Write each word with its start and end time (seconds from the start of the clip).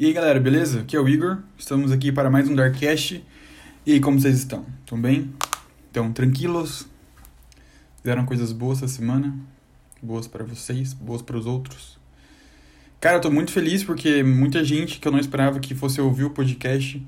E 0.00 0.06
aí 0.06 0.14
galera, 0.14 0.40
beleza? 0.40 0.80
Aqui 0.80 0.96
é 0.96 0.98
o 0.98 1.06
Igor, 1.06 1.40
estamos 1.58 1.92
aqui 1.92 2.10
para 2.10 2.30
mais 2.30 2.48
um 2.48 2.54
Darkcast. 2.54 3.22
E 3.84 3.92
aí, 3.92 4.00
como 4.00 4.18
vocês 4.18 4.38
estão? 4.38 4.64
Estão 4.82 4.98
bem? 4.98 5.30
Estão 5.88 6.10
tranquilos? 6.10 6.88
Fizeram 7.98 8.24
coisas 8.24 8.50
boas 8.50 8.78
essa 8.78 8.88
semana? 8.88 9.38
Boas 10.02 10.26
para 10.26 10.42
vocês, 10.42 10.94
boas 10.94 11.20
para 11.20 11.36
os 11.36 11.44
outros? 11.44 11.98
Cara, 12.98 13.18
eu 13.18 13.20
tô 13.20 13.30
muito 13.30 13.52
feliz 13.52 13.84
porque 13.84 14.22
muita 14.22 14.64
gente 14.64 14.98
que 14.98 15.06
eu 15.06 15.12
não 15.12 15.18
esperava 15.18 15.60
que 15.60 15.74
fosse 15.74 16.00
ouvir 16.00 16.24
o 16.24 16.30
podcast 16.30 17.06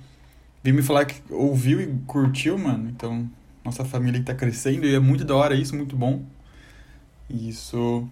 veio 0.63 0.77
me 0.77 0.83
falar 0.83 1.07
que 1.07 1.15
ouviu 1.31 1.81
e 1.81 1.87
curtiu, 2.07 2.59
mano. 2.59 2.91
Então, 2.91 3.27
nossa 3.65 3.87
família 3.87 4.23
tá 4.23 4.35
crescendo 4.35 4.85
e 4.85 4.95
é 4.95 5.01
muito 5.01 5.25
da 5.25 5.35
hora 5.35 5.55
isso, 5.55 5.75
muito 5.75 5.97
bom. 5.97 6.23
E 7.31 7.49
isso 7.49 8.07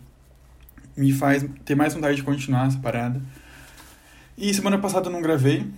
me 0.96 1.12
faz 1.12 1.44
ter 1.66 1.74
mais 1.74 1.92
vontade 1.92 2.16
de 2.16 2.22
continuar 2.22 2.66
essa 2.66 2.78
parada. 2.78 3.20
E 4.40 4.54
semana 4.54 4.78
passada 4.78 5.08
eu 5.08 5.12
não 5.12 5.20
gravei, 5.20 5.70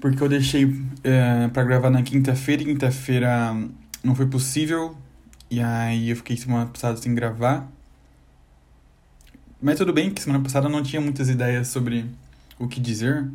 porque 0.00 0.22
eu 0.22 0.28
deixei 0.28 0.72
é, 1.02 1.48
para 1.48 1.64
gravar 1.64 1.90
na 1.90 2.00
quinta-feira 2.00 2.62
e 2.62 2.66
quinta-feira 2.66 3.52
não 4.04 4.14
foi 4.14 4.26
possível. 4.26 4.96
E 5.50 5.60
aí 5.60 6.10
eu 6.10 6.14
fiquei 6.14 6.36
semana 6.36 6.66
passada 6.66 6.96
sem 6.96 7.12
gravar. 7.12 7.68
Mas 9.60 9.78
tudo 9.78 9.92
bem 9.92 10.14
que 10.14 10.22
semana 10.22 10.40
passada 10.44 10.68
eu 10.68 10.70
não 10.70 10.80
tinha 10.80 11.00
muitas 11.00 11.28
ideias 11.28 11.66
sobre 11.66 12.06
o 12.56 12.68
que 12.68 12.78
dizer. 12.78 13.28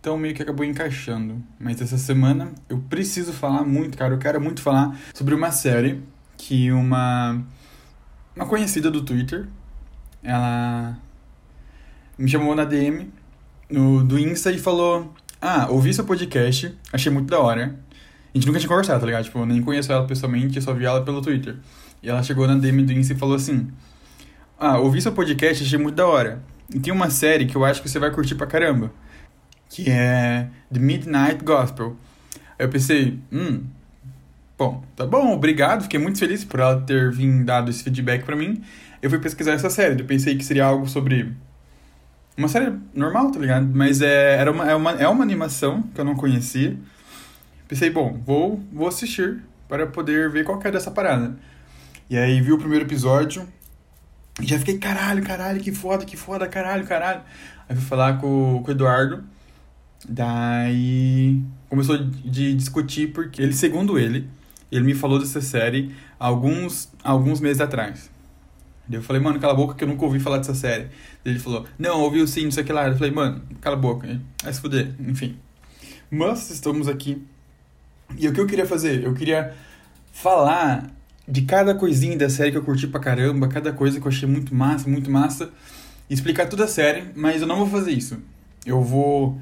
Então 0.00 0.18
meio 0.18 0.34
que 0.34 0.42
acabou 0.42 0.66
encaixando. 0.66 1.40
Mas 1.56 1.80
essa 1.80 1.96
semana 1.96 2.50
eu 2.68 2.78
preciso 2.90 3.32
falar 3.32 3.62
muito, 3.62 3.96
cara. 3.96 4.14
Eu 4.14 4.18
quero 4.18 4.40
muito 4.40 4.60
falar 4.60 4.98
sobre 5.14 5.36
uma 5.36 5.52
série 5.52 6.02
que 6.36 6.72
uma 6.72 7.40
uma 8.34 8.46
conhecida 8.46 8.90
do 8.90 9.04
Twitter, 9.04 9.46
ela 10.20 10.98
me 12.18 12.28
chamou 12.28 12.56
na 12.56 12.64
DM 12.64 13.19
no, 13.70 14.04
do 14.04 14.18
Insta 14.18 14.50
e 14.50 14.58
falou: 14.58 15.14
Ah, 15.40 15.68
ouvi 15.70 15.92
seu 15.94 16.04
podcast, 16.04 16.74
achei 16.92 17.12
muito 17.12 17.28
da 17.28 17.38
hora. 17.38 17.78
A 18.32 18.38
gente 18.38 18.46
nunca 18.46 18.58
tinha 18.58 18.68
conversado, 18.68 19.00
tá 19.00 19.06
ligado? 19.06 19.24
Tipo, 19.24 19.40
eu 19.40 19.46
nem 19.46 19.60
conheço 19.62 19.92
ela 19.92 20.06
pessoalmente, 20.06 20.56
eu 20.56 20.62
só 20.62 20.72
vi 20.72 20.84
ela 20.84 21.02
pelo 21.04 21.20
Twitter. 21.20 21.56
E 22.02 22.08
ela 22.08 22.22
chegou 22.22 22.46
na 22.46 22.54
DM 22.54 22.82
do 22.84 22.92
Insta 22.92 23.12
e 23.12 23.16
falou 23.16 23.36
assim: 23.36 23.68
Ah, 24.58 24.78
ouvi 24.78 25.00
seu 25.00 25.12
podcast, 25.12 25.64
achei 25.64 25.78
muito 25.78 25.96
da 25.96 26.06
hora. 26.06 26.42
E 26.72 26.78
tem 26.78 26.92
uma 26.92 27.10
série 27.10 27.46
que 27.46 27.56
eu 27.56 27.64
acho 27.64 27.82
que 27.82 27.88
você 27.88 27.98
vai 27.98 28.10
curtir 28.10 28.36
pra 28.36 28.46
caramba, 28.46 28.92
que 29.68 29.90
é 29.90 30.48
The 30.72 30.78
Midnight 30.78 31.44
Gospel. 31.44 31.96
Aí 32.58 32.66
eu 32.66 32.68
pensei, 32.68 33.18
hum, 33.32 33.64
bom, 34.56 34.84
tá 34.94 35.04
bom, 35.04 35.32
obrigado, 35.32 35.82
fiquei 35.82 35.98
muito 35.98 36.18
feliz 36.18 36.44
por 36.44 36.60
ela 36.60 36.80
ter 36.80 37.10
vindo 37.10 37.44
dado 37.44 37.70
esse 37.70 37.82
feedback 37.82 38.24
para 38.24 38.36
mim. 38.36 38.62
Eu 39.02 39.10
fui 39.10 39.18
pesquisar 39.18 39.52
essa 39.52 39.68
série, 39.68 40.00
eu 40.00 40.06
pensei 40.06 40.36
que 40.36 40.44
seria 40.44 40.66
algo 40.66 40.88
sobre 40.88 41.34
uma 42.40 42.48
série 42.48 42.72
normal, 42.94 43.30
tá 43.30 43.38
ligado? 43.38 43.68
Mas 43.72 44.00
é, 44.00 44.36
era 44.36 44.50
uma, 44.50 44.68
é, 44.68 44.74
uma, 44.74 44.90
é 44.92 45.08
uma 45.08 45.22
animação 45.22 45.82
que 45.82 46.00
eu 46.00 46.04
não 46.04 46.14
conhecia. 46.14 46.76
Pensei, 47.68 47.90
bom, 47.90 48.20
vou, 48.24 48.60
vou 48.72 48.88
assistir 48.88 49.42
para 49.68 49.86
poder 49.86 50.30
ver 50.30 50.44
qual 50.44 50.58
que 50.58 50.66
é 50.66 50.70
dessa 50.70 50.90
parada. 50.90 51.36
E 52.08 52.16
aí 52.18 52.40
vi 52.40 52.52
o 52.52 52.58
primeiro 52.58 52.84
episódio 52.84 53.46
e 54.40 54.46
já 54.46 54.58
fiquei, 54.58 54.78
caralho, 54.78 55.22
caralho, 55.22 55.60
que 55.60 55.70
foda, 55.70 56.04
que 56.04 56.16
foda, 56.16 56.48
caralho, 56.48 56.84
caralho. 56.86 57.20
Aí 57.68 57.76
fui 57.76 57.84
falar 57.84 58.18
com, 58.18 58.62
com 58.64 58.68
o 58.68 58.74
Eduardo. 58.74 59.22
Daí 60.08 61.40
começou 61.68 61.98
de 61.98 62.54
discutir 62.54 63.12
porque 63.12 63.40
ele, 63.40 63.52
segundo 63.52 63.98
ele, 63.98 64.28
ele 64.72 64.84
me 64.84 64.94
falou 64.94 65.18
dessa 65.18 65.40
série 65.40 65.94
alguns, 66.18 66.90
alguns 67.04 67.38
meses 67.38 67.60
atrás. 67.60 68.09
Eu 68.90 69.02
falei, 69.02 69.22
mano, 69.22 69.38
cala 69.38 69.52
a 69.52 69.56
boca 69.56 69.74
que 69.74 69.84
eu 69.84 69.88
nunca 69.88 70.04
ouvi 70.04 70.18
falar 70.18 70.38
dessa 70.38 70.54
série. 70.54 70.88
Ele 71.24 71.38
falou, 71.38 71.66
não, 71.78 72.00
ouviu 72.00 72.26
sim, 72.26 72.44
não 72.44 72.50
sei 72.50 72.62
o 72.62 72.66
que 72.66 72.72
lá. 72.72 72.88
Eu 72.88 72.96
falei, 72.96 73.12
mano, 73.12 73.42
cala 73.60 73.76
a 73.76 73.78
boca. 73.78 74.20
Vai 74.42 74.52
se 74.52 74.60
fuder, 74.60 74.94
enfim. 75.00 75.36
Mas 76.10 76.50
estamos 76.50 76.88
aqui. 76.88 77.22
E 78.18 78.26
o 78.26 78.32
que 78.32 78.40
eu 78.40 78.46
queria 78.46 78.66
fazer? 78.66 79.04
Eu 79.04 79.14
queria 79.14 79.54
falar 80.12 80.90
de 81.26 81.42
cada 81.42 81.74
coisinha 81.74 82.16
da 82.18 82.28
série 82.28 82.50
que 82.50 82.58
eu 82.58 82.64
curti 82.64 82.88
pra 82.88 82.98
caramba, 82.98 83.46
cada 83.46 83.72
coisa 83.72 84.00
que 84.00 84.06
eu 84.06 84.10
achei 84.10 84.28
muito 84.28 84.54
massa, 84.54 84.88
muito 84.88 85.10
massa. 85.10 85.50
Explicar 86.08 86.48
toda 86.48 86.64
a 86.64 86.68
série, 86.68 87.04
mas 87.14 87.40
eu 87.40 87.46
não 87.46 87.56
vou 87.56 87.68
fazer 87.68 87.92
isso. 87.92 88.18
Eu 88.66 88.82
vou. 88.82 89.38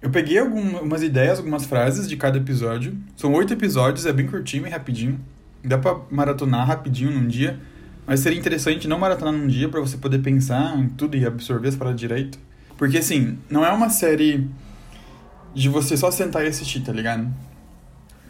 Eu 0.00 0.10
peguei 0.10 0.38
algumas 0.38 1.02
ideias, 1.02 1.38
algumas 1.38 1.66
frases 1.66 2.08
de 2.08 2.16
cada 2.16 2.38
episódio. 2.38 2.96
São 3.14 3.32
oito 3.34 3.52
episódios, 3.52 4.06
é 4.06 4.12
bem 4.12 4.26
curtinho 4.26 4.66
e 4.66 4.70
rapidinho. 4.70 5.20
Dá 5.62 5.76
pra 5.76 6.00
maratonar 6.10 6.66
rapidinho 6.66 7.10
num 7.10 7.28
dia. 7.28 7.60
Mas 8.06 8.20
seria 8.20 8.38
interessante 8.38 8.88
não 8.88 8.98
maratonar 8.98 9.32
num 9.32 9.46
dia 9.46 9.68
para 9.68 9.80
você 9.80 9.96
poder 9.96 10.18
pensar 10.18 10.76
em 10.78 10.88
tudo 10.88 11.16
e 11.16 11.24
absorver 11.24 11.68
as 11.68 11.76
paradas 11.76 12.00
direito. 12.00 12.38
Porque 12.76 12.98
assim, 12.98 13.38
não 13.48 13.64
é 13.64 13.70
uma 13.70 13.90
série 13.90 14.48
de 15.54 15.68
você 15.68 15.96
só 15.96 16.10
sentar 16.10 16.44
e 16.44 16.48
assistir, 16.48 16.80
tá 16.80 16.92
ligado? 16.92 17.32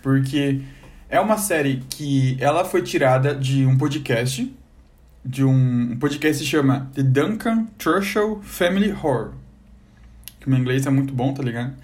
Porque 0.03 0.61
é 1.09 1.21
uma 1.21 1.38
série 1.38 1.82
que 1.88 2.37
ela 2.41 2.65
foi 2.65 2.82
tirada 2.82 3.34
de 3.34 3.65
um 3.65 3.78
podcast, 3.78 4.53
de 5.25 5.44
um, 5.44 5.97
podcast 5.99 6.38
que 6.38 6.44
se 6.44 6.50
chama 6.50 6.91
The 6.94 7.03
Duncan 7.03 7.66
Trussell 7.78 8.41
Family 8.43 8.93
Horror. 8.93 9.32
Que 10.41 10.50
meu 10.50 10.59
inglês 10.59 10.87
é 10.87 10.91
muito 10.91 11.15
bom, 11.15 11.32
tá 11.32 11.43
ligado? 11.43 11.75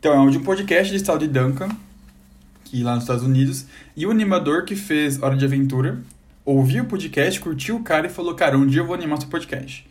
Então, 0.00 0.26
é 0.26 0.30
de 0.30 0.38
um 0.38 0.42
podcast 0.42 0.96
de 0.96 1.02
tal 1.02 1.18
de 1.18 1.28
Duncan, 1.28 1.68
que 2.64 2.82
lá 2.82 2.94
nos 2.94 3.04
Estados 3.04 3.22
Unidos, 3.22 3.66
e 3.96 4.06
o 4.06 4.10
animador 4.10 4.64
que 4.64 4.74
fez 4.74 5.22
Hora 5.22 5.36
de 5.36 5.44
Aventura, 5.44 5.98
ouviu 6.48 6.84
o 6.84 6.86
podcast, 6.86 7.38
curtiu 7.40 7.76
o 7.76 7.82
cara 7.82 8.06
e 8.06 8.10
falou, 8.10 8.34
cara, 8.34 8.56
um 8.56 8.66
dia 8.66 8.80
eu 8.80 8.86
vou 8.86 8.94
animar 8.94 9.20
seu 9.20 9.28
podcast. 9.28 9.86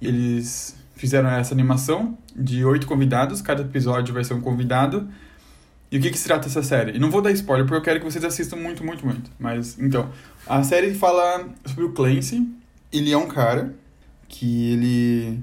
E 0.00 0.06
eles 0.06 0.76
fizeram 0.94 1.30
essa 1.30 1.54
animação 1.54 2.18
de 2.36 2.64
oito 2.64 2.86
convidados, 2.86 3.40
cada 3.40 3.62
episódio 3.62 4.12
vai 4.12 4.22
ser 4.22 4.34
um 4.34 4.40
convidado. 4.40 5.08
E 5.90 5.96
o 5.96 6.00
que, 6.00 6.10
que 6.10 6.18
se 6.18 6.24
trata 6.24 6.48
essa 6.48 6.62
série? 6.62 6.96
E 6.96 6.98
não 6.98 7.10
vou 7.10 7.22
dar 7.22 7.30
spoiler, 7.32 7.66
porque 7.66 7.78
eu 7.78 7.82
quero 7.82 7.98
que 7.98 8.04
vocês 8.04 8.24
assistam 8.24 8.56
muito, 8.56 8.84
muito, 8.84 9.06
muito. 9.06 9.30
Mas, 9.38 9.78
então, 9.78 10.10
a 10.46 10.62
série 10.62 10.92
fala 10.94 11.48
sobre 11.64 11.84
o 11.84 11.92
Clancy. 11.92 12.46
Ele 12.92 13.10
é 13.10 13.16
um 13.16 13.26
cara 13.26 13.74
que 14.28 14.72
ele 14.72 15.40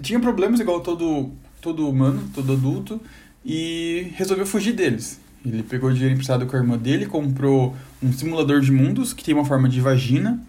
tinha 0.00 0.18
problemas 0.18 0.58
igual 0.58 0.80
todo, 0.80 1.30
todo 1.60 1.88
humano, 1.88 2.28
todo 2.34 2.52
adulto, 2.52 3.00
e 3.44 4.12
resolveu 4.16 4.46
fugir 4.46 4.72
deles. 4.72 5.20
Ele 5.44 5.62
pegou 5.62 5.90
dinheiro 5.90 6.14
emprestado 6.14 6.46
com 6.46 6.56
a 6.56 6.58
irmã 6.58 6.78
dele, 6.78 7.06
comprou 7.06 7.76
um 8.02 8.12
simulador 8.12 8.60
de 8.60 8.70
mundos 8.70 9.12
que 9.12 9.24
tem 9.24 9.34
uma 9.34 9.44
forma 9.44 9.68
de 9.68 9.80
vagina. 9.80 10.40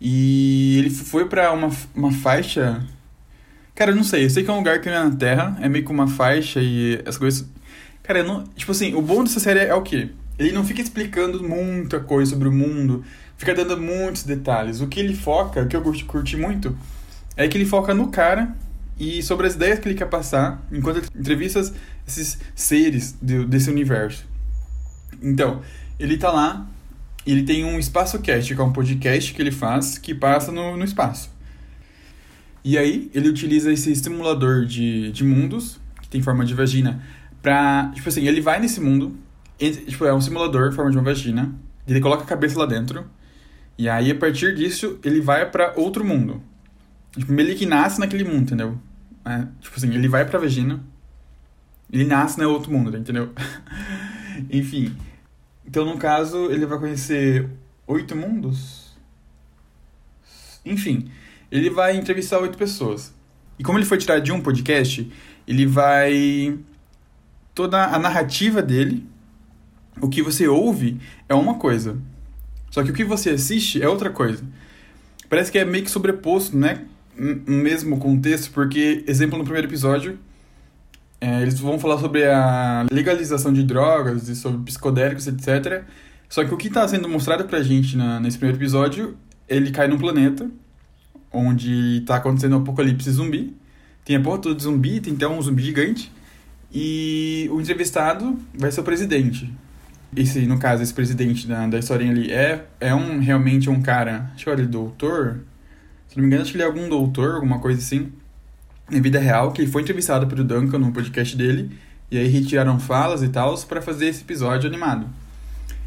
E 0.00 0.76
ele 0.78 0.90
foi 0.90 1.26
para 1.26 1.52
uma, 1.52 1.70
uma 1.94 2.12
faixa. 2.12 2.84
Cara, 3.74 3.92
eu 3.92 3.96
não 3.96 4.04
sei, 4.04 4.24
eu 4.24 4.30
sei 4.30 4.42
que 4.44 4.50
é 4.50 4.52
um 4.52 4.58
lugar 4.58 4.80
que 4.80 4.88
não 4.88 4.96
é 4.96 5.04
na 5.04 5.16
Terra, 5.16 5.58
é 5.60 5.68
meio 5.68 5.84
que 5.84 5.90
uma 5.90 6.06
faixa 6.06 6.60
e 6.60 7.00
as 7.06 7.16
coisas. 7.16 7.46
Cara, 8.02 8.20
eu 8.20 8.26
não. 8.26 8.44
Tipo 8.56 8.72
assim, 8.72 8.94
o 8.94 9.02
bom 9.02 9.24
dessa 9.24 9.40
série 9.40 9.60
é 9.60 9.74
o 9.74 9.82
quê? 9.82 10.10
Ele 10.38 10.52
não 10.52 10.64
fica 10.64 10.80
explicando 10.80 11.42
muita 11.42 12.00
coisa 12.00 12.30
sobre 12.30 12.48
o 12.48 12.52
mundo, 12.52 13.04
fica 13.36 13.54
dando 13.54 13.76
muitos 13.78 14.22
detalhes. 14.22 14.80
O 14.80 14.86
que 14.86 15.00
ele 15.00 15.14
foca, 15.14 15.62
o 15.62 15.66
que 15.66 15.76
eu 15.76 15.82
curti, 15.82 16.04
curti 16.04 16.36
muito, 16.36 16.76
é 17.36 17.46
que 17.46 17.58
ele 17.58 17.66
foca 17.66 17.94
no 17.94 18.08
cara 18.08 18.54
e 18.98 19.22
sobre 19.22 19.46
as 19.46 19.54
ideias 19.54 19.78
que 19.78 19.88
ele 19.88 19.94
quer 19.94 20.08
passar 20.08 20.62
enquanto 20.70 20.98
ele 20.98 21.06
entrevista 21.18 21.60
esses 22.10 22.38
seres 22.54 23.16
de, 23.20 23.44
desse 23.44 23.70
universo. 23.70 24.24
Então, 25.22 25.60
ele 25.98 26.16
tá 26.16 26.30
lá, 26.30 26.66
ele 27.26 27.42
tem 27.42 27.64
um 27.64 27.78
espaço 27.78 28.18
cast, 28.20 28.54
que 28.54 28.60
é 28.60 28.64
um 28.64 28.72
podcast 28.72 29.34
que 29.34 29.42
ele 29.42 29.50
faz 29.50 29.98
que 29.98 30.14
passa 30.14 30.50
no, 30.50 30.76
no 30.76 30.84
espaço. 30.84 31.30
E 32.64 32.76
aí, 32.76 33.10
ele 33.14 33.28
utiliza 33.28 33.72
esse 33.72 33.94
simulador 33.96 34.66
de, 34.66 35.10
de 35.12 35.24
mundos, 35.24 35.80
que 36.02 36.08
tem 36.08 36.22
forma 36.22 36.44
de 36.44 36.54
vagina, 36.54 37.02
pra. 37.42 37.90
Tipo 37.94 38.08
assim, 38.08 38.26
ele 38.26 38.40
vai 38.40 38.60
nesse 38.60 38.80
mundo, 38.80 39.16
ele, 39.58 39.76
tipo, 39.76 40.04
é 40.04 40.12
um 40.12 40.20
simulador 40.20 40.68
em 40.68 40.72
forma 40.72 40.90
de 40.90 40.96
uma 40.96 41.04
vagina, 41.04 41.54
ele 41.86 42.00
coloca 42.00 42.22
a 42.22 42.26
cabeça 42.26 42.58
lá 42.58 42.66
dentro, 42.66 43.06
e 43.78 43.88
aí 43.88 44.10
a 44.10 44.14
partir 44.14 44.54
disso 44.54 44.98
ele 45.02 45.20
vai 45.20 45.50
para 45.50 45.72
outro 45.76 46.04
mundo. 46.04 46.42
Tipo, 47.16 47.32
ele 47.40 47.54
que 47.54 47.66
nasce 47.66 47.98
naquele 47.98 48.24
mundo, 48.24 48.42
entendeu? 48.42 48.78
É, 49.24 49.46
tipo 49.60 49.76
assim, 49.76 49.94
ele 49.94 50.08
vai 50.08 50.24
pra 50.24 50.38
vagina, 50.38 50.80
ele 51.92 52.04
nasce 52.04 52.38
no 52.38 52.48
outro 52.50 52.72
mundo, 52.72 52.96
entendeu? 52.96 53.30
Enfim. 54.50 54.96
Então, 55.66 55.84
no 55.84 55.96
caso, 55.98 56.50
ele 56.50 56.66
vai 56.66 56.78
conhecer 56.78 57.48
oito 57.86 58.16
mundos? 58.16 58.96
Enfim, 60.64 61.10
ele 61.50 61.70
vai 61.70 61.96
entrevistar 61.96 62.38
oito 62.38 62.58
pessoas. 62.58 63.14
E 63.58 63.62
como 63.62 63.78
ele 63.78 63.86
foi 63.86 63.98
tirado 63.98 64.22
de 64.22 64.32
um 64.32 64.40
podcast, 64.40 65.10
ele 65.46 65.66
vai. 65.66 66.58
Toda 67.54 67.84
a 67.84 67.98
narrativa 67.98 68.62
dele, 68.62 69.06
o 70.00 70.08
que 70.08 70.22
você 70.22 70.46
ouve 70.46 71.00
é 71.28 71.34
uma 71.34 71.54
coisa. 71.54 71.98
Só 72.70 72.82
que 72.82 72.90
o 72.90 72.94
que 72.94 73.04
você 73.04 73.30
assiste 73.30 73.82
é 73.82 73.88
outra 73.88 74.10
coisa. 74.10 74.44
Parece 75.28 75.50
que 75.50 75.58
é 75.58 75.64
meio 75.64 75.84
que 75.84 75.90
sobreposto, 75.90 76.56
né? 76.56 76.86
no 77.20 77.56
mesmo 77.56 77.98
contexto, 77.98 78.50
porque, 78.50 79.04
exemplo, 79.06 79.36
no 79.36 79.44
primeiro 79.44 79.68
episódio, 79.68 80.18
é, 81.20 81.42
eles 81.42 81.58
vão 81.60 81.78
falar 81.78 81.98
sobre 81.98 82.24
a 82.24 82.86
legalização 82.90 83.52
de 83.52 83.62
drogas 83.62 84.28
e 84.28 84.34
sobre 84.34 84.64
psicodélicos, 84.64 85.26
etc. 85.26 85.84
Só 86.28 86.44
que 86.44 86.54
o 86.54 86.56
que 86.56 86.68
está 86.68 86.86
sendo 86.88 87.08
mostrado 87.08 87.44
pra 87.44 87.62
gente 87.62 87.96
na, 87.96 88.18
nesse 88.18 88.38
primeiro 88.38 88.58
episódio, 88.58 89.16
ele 89.48 89.70
cai 89.70 89.86
num 89.86 89.98
planeta 89.98 90.50
onde 91.32 91.98
está 91.98 92.16
acontecendo 92.16 92.56
um 92.56 92.62
apocalipse 92.62 93.10
zumbi. 93.10 93.54
tem 94.04 94.16
a 94.16 94.20
porra 94.20 94.38
toda 94.38 94.54
de 94.54 94.62
zumbi, 94.62 95.00
tem 95.00 95.12
então 95.12 95.38
um 95.38 95.42
zumbi 95.42 95.62
gigante. 95.62 96.10
E 96.72 97.48
o 97.52 97.60
entrevistado 97.60 98.38
vai 98.54 98.70
ser 98.70 98.80
o 98.80 98.84
presidente. 98.84 99.52
Esse, 100.16 100.46
no 100.46 100.58
caso, 100.58 100.82
esse 100.82 100.94
presidente 100.94 101.46
da, 101.46 101.66
da 101.66 101.78
historinha 101.78 102.12
ali 102.12 102.32
é, 102.32 102.66
é 102.80 102.94
um, 102.94 103.20
realmente 103.20 103.68
um 103.70 103.80
cara, 103.80 104.30
acho 104.34 104.44
que 104.44 104.50
ele 104.50 104.66
doutor, 104.66 105.40
se 106.08 106.16
não 106.16 106.22
me 106.22 106.26
engano, 106.26 106.42
acho 106.42 106.50
que 106.50 106.56
ele 106.56 106.64
é 106.64 106.66
algum 106.66 106.88
doutor, 106.88 107.34
alguma 107.34 107.60
coisa 107.60 107.78
assim, 107.78 108.10
na 108.90 109.00
vida 109.00 109.18
real, 109.18 109.52
que 109.52 109.66
foi 109.66 109.82
entrevistado 109.82 110.26
pelo 110.26 110.44
Duncan 110.44 110.78
no 110.78 110.92
podcast 110.92 111.36
dele, 111.36 111.70
e 112.10 112.18
aí 112.18 112.28
retiraram 112.28 112.78
falas 112.78 113.22
e 113.22 113.28
tal 113.28 113.56
para 113.68 113.80
fazer 113.80 114.06
esse 114.06 114.22
episódio 114.22 114.68
animado. 114.68 115.06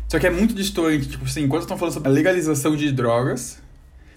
Só 0.07 0.19
que 0.19 0.27
é 0.27 0.29
muito 0.29 0.53
distante, 0.53 1.09
tipo 1.09 1.25
assim, 1.25 1.43
enquanto 1.43 1.63
estão 1.63 1.77
falando 1.77 1.93
sobre 1.93 2.09
a 2.09 2.11
legalização 2.11 2.75
de 2.75 2.91
drogas, 2.91 3.61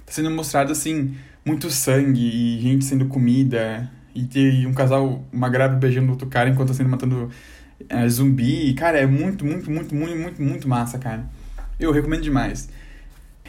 tá 0.04 0.12
sendo 0.12 0.30
mostrado 0.30 0.70
assim, 0.72 1.14
muito 1.44 1.70
sangue 1.70 2.20
e 2.20 2.60
gente 2.60 2.84
sendo 2.84 3.06
comida, 3.06 3.90
e 4.16 4.24
ter 4.24 4.66
um 4.66 4.72
casal, 4.72 5.22
uma 5.30 5.48
grávida 5.50 5.78
beijando 5.78 6.10
outro 6.10 6.26
cara 6.26 6.48
enquanto 6.48 6.68
tá 6.68 6.74
sendo 6.74 6.88
matando 6.88 7.30
é, 7.86 8.08
zumbi. 8.08 8.72
Cara, 8.72 8.98
é 8.98 9.06
muito, 9.06 9.44
muito, 9.44 9.70
muito, 9.70 9.94
muito, 9.94 10.16
muito, 10.16 10.42
muito 10.42 10.68
massa, 10.68 10.98
cara. 10.98 11.28
Eu 11.78 11.92
recomendo 11.92 12.22
demais. 12.22 12.70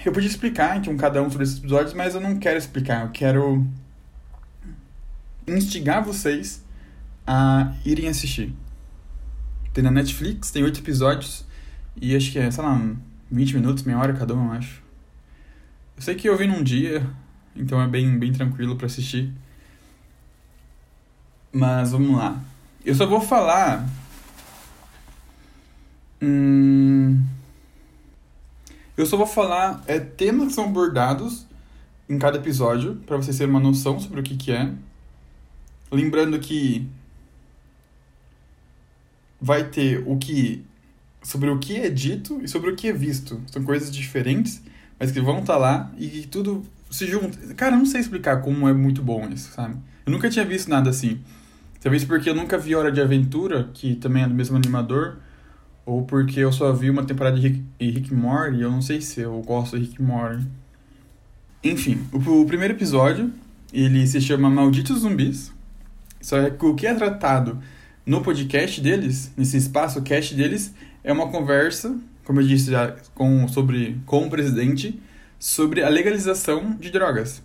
Eu 0.06 0.12
podia 0.12 0.30
explicar 0.30 0.78
então 0.78 0.96
cada 0.98 1.24
um 1.24 1.30
sobre 1.30 1.46
esses 1.46 1.58
episódios, 1.58 1.94
mas 1.94 2.16
eu 2.16 2.22
não 2.22 2.38
quero 2.38 2.58
explicar. 2.58 3.06
Eu 3.06 3.12
quero 3.12 3.66
instigar 5.48 6.04
vocês 6.04 6.64
a 7.26 7.74
irem 7.86 8.08
assistir. 8.08 8.54
Tem 9.74 9.84
na 9.84 9.92
Netflix, 9.92 10.52
tem 10.52 10.64
oito 10.64 10.80
episódios 10.80 11.46
e 11.96 12.16
acho 12.16 12.32
que 12.32 12.40
é, 12.40 12.50
sei 12.50 12.64
lá, 12.64 12.96
20 13.32 13.56
minutos, 13.56 13.84
meia 13.84 14.00
hora 14.00 14.14
cada 14.14 14.34
um, 14.36 14.48
eu 14.48 14.52
acho. 14.54 14.82
Eu 15.96 16.02
sei 16.02 16.16
que 16.16 16.30
eu 16.30 16.38
vi 16.38 16.48
num 16.48 16.64
dia, 16.64 17.06
então 17.56 17.82
é 17.82 17.88
bem, 17.88 18.18
bem 18.18 18.32
tranquilo 18.32 18.76
para 18.76 18.86
assistir. 18.86 19.34
Mas 21.52 21.92
vamos 21.92 22.16
lá. 22.16 22.40
Eu 22.86 22.94
só 22.94 23.06
vou 23.06 23.20
falar. 23.20 23.88
Hum, 26.22 27.24
eu 28.96 29.06
só 29.06 29.18
vou 29.18 29.28
falar 29.28 29.84
é, 29.88 30.00
temas 30.00 30.48
que 30.48 30.54
são 30.54 30.66
abordados 30.66 31.46
em 32.10 32.18
cada 32.18 32.38
episódio, 32.38 32.96
para 33.06 33.18
vocês 33.18 33.38
terem 33.38 33.52
uma 33.52 33.60
noção 33.60 34.00
sobre 34.00 34.22
o 34.22 34.24
que, 34.24 34.36
que 34.36 34.52
é. 34.52 34.72
Lembrando 35.92 36.40
que 36.40 36.88
vai 39.40 39.64
ter 39.64 40.04
o 40.06 40.18
que 40.18 40.66
sobre 41.24 41.50
o 41.50 41.60
que 41.60 41.76
é 41.76 41.90
dito 41.90 42.40
e 42.42 42.48
sobre 42.48 42.72
o 42.72 42.76
que 42.76 42.88
é 42.88 42.94
visto. 42.94 43.42
São 43.52 43.64
coisas 43.64 43.92
diferentes, 43.92 44.62
mas 45.00 45.12
que 45.12 45.20
vão 45.20 45.40
estar 45.40 45.54
tá 45.54 45.60
lá 45.60 45.92
e 45.98 46.26
tudo 46.28 46.66
se 46.90 47.06
junta. 47.06 47.54
Cara, 47.54 47.76
eu 47.76 47.80
não 47.80 47.86
sei 47.86 48.02
explicar 48.02 48.42
como 48.42 48.68
é 48.68 48.74
muito 48.74 49.02
bom 49.02 49.28
isso, 49.30 49.52
sabe? 49.52 49.76
Eu 50.06 50.12
nunca 50.12 50.30
tinha 50.30 50.46
visto 50.46 50.70
nada 50.70 50.90
assim. 50.90 51.20
Talvez 51.82 52.04
porque 52.04 52.30
eu 52.30 52.36
nunca 52.36 52.58
vi 52.58 52.76
Hora 52.76 52.92
de 52.92 53.02
Aventura, 53.02 53.70
que 53.74 53.96
também 53.96 54.24
é 54.24 54.28
do 54.28 54.34
mesmo 54.34 54.58
animador, 54.58 55.18
ou 55.86 56.04
porque 56.04 56.40
eu 56.40 56.52
só 56.52 56.74
vi 56.74 56.90
uma 56.90 57.06
temporada 57.06 57.40
de 57.40 57.48
Rick, 57.48 57.64
Rick 57.80 58.14
Morty, 58.14 58.62
eu 58.62 58.72
não 58.72 58.82
sei 58.82 59.00
se 59.00 59.22
eu 59.22 59.42
gosto 59.42 59.78
de 59.78 59.86
Rick 59.86 60.02
Morty. 60.02 60.46
Enfim, 61.64 62.06
o, 62.12 62.42
o 62.42 62.46
primeiro 62.46 62.74
episódio, 62.74 63.32
ele 63.72 64.06
se 64.08 64.20
chama 64.20 64.50
Malditos 64.50 65.00
Zumbis, 65.00 65.52
só 66.28 66.50
que 66.50 66.66
o 66.66 66.76
que 66.76 66.86
é 66.86 66.94
tratado 66.94 67.58
no 68.06 68.22
podcast 68.22 68.82
deles, 68.82 69.32
nesse 69.38 69.56
espaço 69.56 70.02
cast 70.02 70.36
deles, 70.36 70.74
é 71.02 71.14
uma 71.14 71.30
conversa, 71.30 71.98
como 72.26 72.42
eu 72.42 72.46
disse 72.46 72.70
já, 72.70 72.98
com, 73.16 73.48
sobre, 73.48 73.98
com 74.06 74.28
o 74.28 74.30
presidente, 74.30 75.02
sobre 75.40 75.82
a 75.82 75.88
legalização 75.88 76.76
de 76.76 76.92
drogas. 76.92 77.42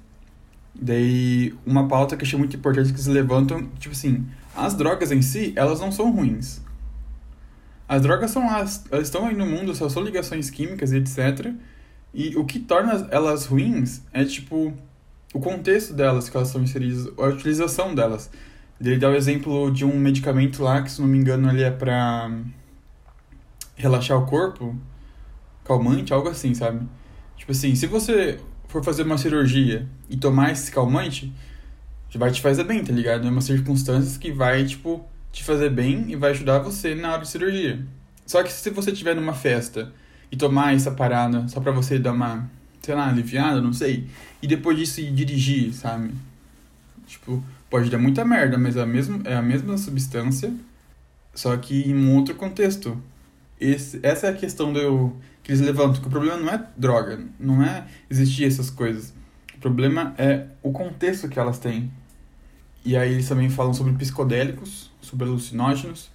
Daí, 0.75 1.55
uma 1.65 1.87
pauta 1.87 2.17
que 2.17 2.25
eu 2.25 2.27
achei 2.27 2.37
muito 2.37 2.57
importante 2.57 2.89
que 2.89 2.97
eles 2.97 3.07
levantam, 3.07 3.69
tipo 3.79 3.95
assim, 3.95 4.27
as 4.53 4.75
drogas 4.75 5.13
em 5.13 5.23
si, 5.23 5.53
elas 5.55 5.79
não 5.79 5.93
são 5.93 6.11
ruins. 6.11 6.61
As 7.89 8.03
drogas 8.03 8.33
são 8.33 8.51
as, 8.51 8.85
elas 8.91 9.07
estão 9.07 9.27
aí 9.27 9.37
no 9.37 9.47
mundo, 9.47 9.77
só 9.77 9.89
são 9.89 10.03
ligações 10.03 10.51
químicas 10.51 10.91
e 10.91 10.97
etc. 10.97 11.55
E 12.13 12.35
o 12.37 12.45
que 12.45 12.59
torna 12.59 13.07
elas 13.13 13.47
ruins 13.47 14.03
é, 14.13 14.25
tipo, 14.25 14.77
o 15.33 15.39
contexto 15.39 15.95
delas, 15.95 16.29
que 16.29 16.37
elas 16.37 16.49
são 16.49 16.61
inseridas, 16.61 17.07
a 17.17 17.27
utilização 17.27 17.95
delas. 17.95 18.29
Ele 18.85 18.99
dá 18.99 19.09
o 19.09 19.15
exemplo 19.15 19.71
de 19.71 19.85
um 19.85 19.97
medicamento 19.97 20.63
lá, 20.63 20.83
que 20.83 20.91
se 20.91 21.01
não 21.01 21.09
me 21.09 21.17
engano 21.17 21.49
ele 21.49 21.63
é 21.63 21.71
pra 21.71 22.31
relaxar 23.77 24.19
o 24.19 24.27
corpo, 24.27 24.77
calmante, 25.65 26.13
algo 26.13 26.29
assim, 26.29 26.53
sabe? 26.53 26.87
Tipo 27.37 27.53
assim, 27.53 27.75
se 27.75 27.87
você 27.87 28.41
for 28.67 28.83
fazer 28.83 29.05
uma 29.05 29.19
cirurgia 29.19 29.87
e 30.11 30.17
tomar 30.17 30.51
esse 30.51 30.71
calmante, 30.71 31.33
vai 32.15 32.31
te 32.31 32.41
fazer 32.41 32.65
bem, 32.65 32.83
tá 32.85 32.93
ligado? 32.93 33.27
É 33.27 33.31
uma 33.31 33.41
circunstância 33.41 34.19
que 34.19 34.33
vai, 34.33 34.65
tipo, 34.65 35.05
te 35.31 35.45
fazer 35.45 35.71
bem 35.71 36.11
e 36.11 36.17
vai 36.17 36.31
ajudar 36.31 36.59
você 36.59 36.95
na 36.95 37.13
hora 37.13 37.23
de 37.23 37.29
cirurgia. 37.29 37.85
Só 38.27 38.43
que 38.43 38.53
se 38.53 38.71
você 38.71 38.91
estiver 38.91 39.15
numa 39.15 39.33
festa 39.33 39.93
e 40.31 40.37
tomar 40.37 40.75
essa 40.75 40.91
parada 40.91 41.47
só 41.49 41.61
pra 41.61 41.73
você 41.73 41.99
dar 41.99 42.13
uma, 42.13 42.51
sei 42.81 42.95
lá, 42.95 43.09
aliviada, 43.09 43.61
não 43.61 43.73
sei, 43.73 44.09
e 44.41 44.47
depois 44.47 44.77
disso 44.77 45.01
ir 45.01 45.13
dirigir, 45.13 45.73
sabe? 45.73 46.13
Tipo, 47.07 47.43
pode 47.73 47.89
dar 47.89 47.97
muita 47.97 48.23
merda, 48.23 48.59
mas 48.59 48.77
é 48.77 48.83
a 48.83 48.87
mesma, 48.87 49.23
é 49.25 49.35
a 49.35 49.41
mesma 49.41 49.79
substância, 49.79 50.53
só 51.33 51.57
que 51.57 51.89
em 51.89 51.95
um 51.95 52.15
outro 52.15 52.35
contexto. 52.35 53.03
Esse, 53.59 53.99
essa 54.03 54.27
é 54.27 54.31
a 54.31 54.35
questão 54.35 54.75
do, 54.75 55.17
que 55.43 55.53
eles 55.53 55.63
levantam, 55.63 56.03
que 56.03 56.07
o 56.07 56.11
problema 56.11 56.37
não 56.37 56.53
é 56.53 56.67
droga, 56.77 57.25
não 57.41 57.63
é 57.63 57.87
existir 58.11 58.45
essas 58.45 58.69
coisas. 58.69 59.15
O 59.55 59.59
problema 59.59 60.15
é 60.19 60.49
o 60.63 60.71
contexto 60.71 61.31
que 61.31 61.39
elas 61.39 61.59
têm. 61.59 61.91
E 62.85 62.95
aí 62.95 63.11
eles 63.11 63.27
também 63.27 63.49
falam 63.49 63.73
sobre 63.73 63.95
psicodélicos, 63.95 64.91
sobre 65.01 65.27
alucinógenos. 65.27 66.11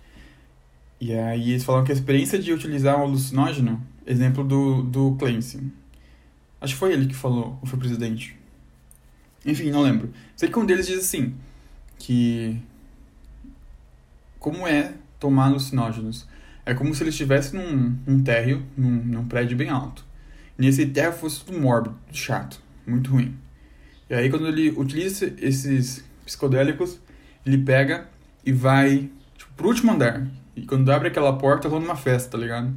E 1.02 1.12
aí 1.12 1.52
eles 1.52 1.64
falam 1.64 1.84
que 1.84 1.92
a 1.92 1.96
experiência 1.96 2.38
de 2.38 2.54
utilizar 2.54 3.00
um 3.00 3.04
alucinógeno, 3.04 3.82
exemplo 4.06 4.44
do, 4.44 4.84
do 4.84 5.16
Clancy. 5.16 5.60
Acho 6.62 6.74
que 6.74 6.80
foi 6.80 6.94
ele 6.94 7.08
que 7.08 7.16
falou, 7.16 7.58
ou 7.60 7.68
foi 7.68 7.78
o 7.78 7.80
presidente. 7.80 8.38
Enfim, 9.44 9.72
não 9.72 9.82
lembro. 9.82 10.12
Sei 10.36 10.50
que 10.50 10.60
um 10.60 10.66
deles 10.66 10.86
diz 10.86 11.00
assim, 11.00 11.34
que 11.98 12.62
como 14.40 14.68
é 14.68 14.94
tomar 15.20 15.46
alucinógenos? 15.46 16.28
É 16.66 16.74
como 16.74 16.94
se 16.94 17.04
ele 17.04 17.10
estivesse 17.10 17.56
num, 17.56 17.98
num 18.06 18.24
térreo, 18.24 18.64
num, 18.78 18.90
num 18.90 19.28
prédio 19.28 19.58
bem 19.58 19.70
alto. 19.70 20.06
E 20.58 20.62
nesse 20.62 20.86
térreo 20.86 21.14
fosse 21.14 21.44
tudo 21.44 21.60
mórbido, 21.60 21.98
chato, 22.12 22.62
muito 22.86 23.12
ruim. 23.12 23.38
E 24.10 24.14
aí 24.14 24.30
quando 24.30 24.48
ele 24.48 24.70
utiliza 24.72 25.34
esses 25.38 26.04
psicodélicos, 26.26 27.00
ele 27.46 27.58
pega 27.58 28.08
e 28.46 28.52
vai 28.52 29.10
tipo, 29.38 29.52
pro 29.56 29.68
último 29.68 29.92
andar. 29.92 30.28
E 30.56 30.66
quando 30.66 30.92
abre 30.92 31.10
aquela 31.10 31.38
porta, 31.38 31.70
tá 31.70 31.80
numa 31.80 31.96
festa, 31.96 32.32
tá 32.32 32.38
ligado? 32.38 32.74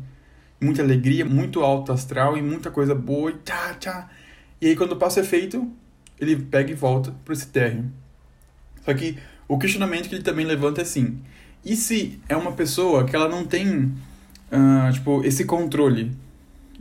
Muita 0.61 0.83
alegria, 0.83 1.25
muito 1.25 1.61
alto 1.61 1.93
astral 1.93 2.37
e 2.37 2.43
muita 2.43 2.71
coisa 2.71 2.95
boa 2.95 3.31
e 3.31 3.35
tchá, 3.45 3.75
tchá. 3.75 4.11
E 4.61 4.67
aí 4.67 4.77
quando 4.77 4.97
passa 4.97 5.21
o 5.21 5.23
efeito, 5.23 5.71
ele 6.21 6.37
pega 6.37 6.71
e 6.71 6.75
volta 6.75 7.13
para 7.25 7.33
esse 7.33 7.47
térreo. 7.47 7.91
Só 8.85 8.95
que 8.95 9.17
o 9.49 9.59
questionamento 9.59 10.09
que 10.09 10.15
ele 10.15 10.23
também 10.23 10.47
levanta 10.47 10.81
é 10.81 10.83
assim: 10.83 11.19
e 11.65 11.77
se 11.77 12.19
é 12.29 12.37
uma 12.37 12.53
pessoa 12.53 13.05
que 13.05 13.15
ela 13.15 13.29
não 13.29 13.45
tem, 13.45 13.93
uh, 14.51 14.93
tipo, 14.93 15.25
esse 15.25 15.45
controle? 15.45 16.13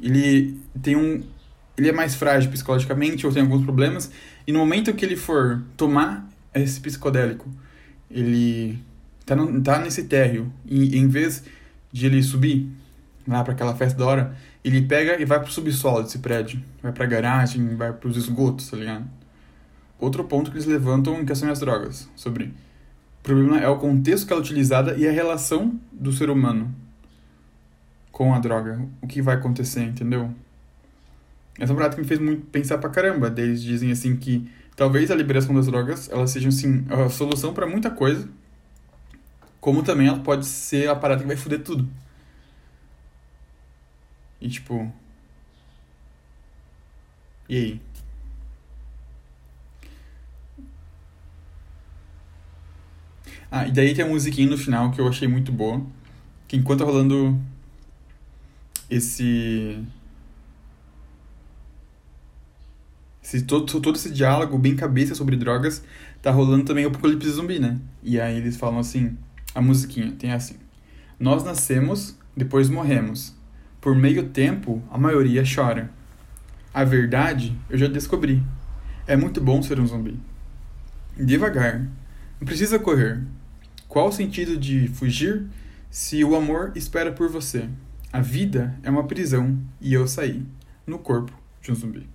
Ele 0.01 0.57
tem 0.81 0.95
um. 0.95 1.21
Ele 1.77 1.89
é 1.89 1.91
mais 1.91 2.15
frágil 2.15 2.49
psicologicamente 2.51 3.25
ou 3.25 3.33
tem 3.33 3.41
alguns 3.41 3.63
problemas, 3.63 4.11
e 4.45 4.51
no 4.51 4.59
momento 4.59 4.93
que 4.93 5.05
ele 5.05 5.15
for 5.15 5.63
tomar 5.77 6.29
esse 6.53 6.79
psicodélico, 6.79 7.49
ele 8.11 8.77
tá, 9.25 9.35
no, 9.35 9.61
tá 9.61 9.79
nesse 9.79 10.03
térreo, 10.03 10.51
e 10.65 10.97
em 10.97 11.07
vez 11.07 11.43
de 11.91 12.05
ele 12.05 12.21
subir 12.21 12.69
lá 13.27 13.43
para 13.43 13.53
aquela 13.53 13.75
festa 13.75 13.97
da 13.97 14.05
hora, 14.05 14.37
ele 14.63 14.81
pega 14.81 15.21
e 15.21 15.25
vai 15.25 15.39
pro 15.39 15.51
subsolo 15.51 16.03
desse 16.03 16.19
prédio, 16.19 16.61
vai 16.81 16.91
pra 16.91 17.05
garagem, 17.05 17.75
vai 17.75 17.93
pros 17.93 18.17
esgotos, 18.17 18.69
tá 18.69 18.75
ligado? 18.75 19.05
Outro 19.99 20.23
ponto 20.23 20.49
que 20.49 20.57
eles 20.57 20.65
levantam 20.65 21.19
em 21.19 21.25
questão 21.25 21.49
das 21.49 21.59
drogas, 21.59 22.09
sobre 22.15 22.45
o 23.19 23.23
problema 23.23 23.59
é 23.59 23.67
o 23.67 23.77
contexto 23.77 24.25
que 24.25 24.33
ela 24.33 24.41
é 24.41 24.43
utilizada 24.43 24.97
e 24.97 25.07
a 25.07 25.11
relação 25.11 25.77
do 25.91 26.11
ser 26.11 26.29
humano 26.29 26.73
com 28.11 28.33
a 28.33 28.39
droga. 28.39 28.81
O 29.01 29.07
que 29.07 29.21
vai 29.21 29.35
acontecer, 29.35 29.83
entendeu? 29.83 30.33
Essa 31.59 31.73
é 31.73 31.75
parada 31.75 31.95
que 31.95 32.01
me 32.01 32.07
fez 32.07 32.19
muito 32.19 32.45
pensar 32.47 32.77
pra 32.77 32.89
caramba. 32.89 33.33
Eles 33.37 33.61
dizem 33.61 33.91
assim 33.91 34.15
que 34.15 34.49
talvez 34.75 35.11
a 35.11 35.15
liberação 35.15 35.53
das 35.53 35.67
drogas 35.67 36.09
ela 36.09 36.25
seja 36.25 36.47
assim, 36.47 36.85
a 36.89 37.09
solução 37.09 37.53
para 37.53 37.67
muita 37.67 37.91
coisa, 37.91 38.27
como 39.59 39.83
também 39.83 40.07
ela 40.07 40.19
pode 40.19 40.45
ser 40.45 40.89
a 40.89 40.95
parada 40.95 41.21
que 41.21 41.27
vai 41.27 41.35
foder 41.35 41.61
tudo. 41.61 41.87
E 44.39 44.47
tipo. 44.47 44.91
E 47.49 47.57
aí? 47.57 47.81
Ah, 53.51 53.67
e 53.67 53.71
daí 53.71 53.93
tem 53.95 54.05
a 54.05 54.07
musiquinha 54.07 54.49
no 54.49 54.57
final 54.57 54.91
que 54.91 55.01
eu 55.01 55.07
achei 55.07 55.27
muito 55.27 55.51
boa. 55.51 55.81
Que 56.47 56.57
enquanto 56.57 56.79
tá 56.79 56.85
rolando 56.85 57.39
esse. 58.89 59.83
esse, 63.23 63.43
todo, 63.43 63.79
todo 63.79 63.95
esse 63.95 64.11
diálogo 64.11 64.57
bem 64.57 64.75
cabeça 64.75 65.15
sobre 65.15 65.35
drogas, 65.35 65.83
tá 66.21 66.31
rolando 66.31 66.65
também 66.65 66.85
o 66.85 66.89
apocalipse 66.89 67.29
zumbi, 67.29 67.59
né? 67.59 67.79
E 68.03 68.19
aí 68.19 68.37
eles 68.37 68.57
falam 68.57 68.79
assim, 68.79 69.17
a 69.53 69.61
musiquinha 69.61 70.11
tem 70.11 70.31
assim: 70.31 70.55
Nós 71.19 71.43
nascemos, 71.43 72.17
depois 72.35 72.69
morremos. 72.69 73.35
Por 73.81 73.95
meio 73.95 74.29
tempo, 74.29 74.83
a 74.91 74.97
maioria 74.97 75.43
chora. 75.43 75.89
A 76.73 76.83
verdade 76.83 77.57
eu 77.69 77.77
já 77.77 77.87
descobri. 77.87 78.43
É 79.07 79.15
muito 79.15 79.41
bom 79.41 79.61
ser 79.61 79.79
um 79.79 79.87
zumbi. 79.87 80.19
Devagar. 81.17 81.79
Não 82.39 82.45
precisa 82.45 82.77
correr. 82.77 83.23
Qual 83.89 84.09
o 84.09 84.11
sentido 84.11 84.55
de 84.55 84.87
fugir 84.87 85.47
se 85.89 86.23
o 86.23 86.35
amor 86.35 86.71
espera 86.75 87.11
por 87.11 87.27
você? 87.27 87.67
A 88.13 88.21
vida 88.21 88.79
é 88.83 88.89
uma 88.89 89.07
prisão 89.07 89.57
e 89.81 89.95
eu 89.95 90.07
saí 90.07 90.45
no 90.85 90.99
corpo 90.99 91.33
de 91.59 91.71
um 91.71 91.75
zumbi. 91.75 92.07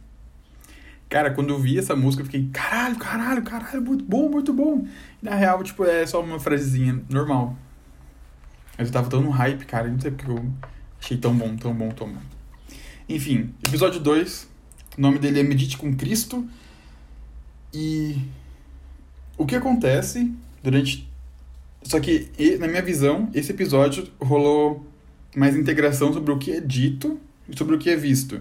Cara, 1.09 1.33
quando 1.33 1.51
eu 1.51 1.59
vi 1.59 1.77
essa 1.77 1.97
música, 1.97 2.23
eu 2.23 2.27
fiquei, 2.27 2.49
caralho, 2.53 2.97
caralho, 2.97 3.43
caralho, 3.43 3.83
muito 3.83 4.05
bom, 4.05 4.29
muito 4.29 4.53
bom. 4.53 4.87
E, 5.21 5.25
na 5.25 5.35
real, 5.35 5.65
tipo, 5.65 5.85
é 5.85 6.07
só 6.07 6.23
uma 6.23 6.39
frasezinha 6.39 7.03
normal. 7.11 7.59
Mas 8.79 8.87
eu 8.87 8.93
tava 8.93 9.11
tão 9.11 9.21
no 9.21 9.31
hype, 9.31 9.65
cara, 9.67 9.89
não 9.89 9.99
sei 9.99 10.13
porque 10.13 10.31
eu 10.31 10.49
achei 11.01 11.17
tão 11.17 11.37
bom, 11.37 11.57
tão 11.57 11.75
bom, 11.75 11.89
tão 11.91 12.09
bom. 12.09 12.23
Enfim, 13.09 13.53
episódio 13.67 13.99
2. 13.99 14.49
O 14.97 15.01
nome 15.01 15.19
dele 15.19 15.41
é 15.41 15.43
Medite 15.43 15.77
com 15.77 15.93
Cristo. 15.97 16.49
E 17.73 18.17
o 19.37 19.45
que 19.45 19.57
acontece 19.57 20.33
durante. 20.63 21.13
Só 21.85 22.01
que, 22.01 22.29
na 22.59 22.67
minha 22.67 22.83
visão, 22.83 23.31
esse 23.35 23.53
episódio 23.53 24.09
rolou 24.19 24.85
mais 25.37 25.55
integração 25.57 26.13
sobre 26.13 26.33
o 26.33 26.39
que 26.39 26.53
é 26.53 26.61
dito 26.61 27.21
e 27.49 27.57
sobre 27.57 27.77
o 27.77 27.79
que 27.79 27.91
é 27.91 27.97
visto. 27.97 28.41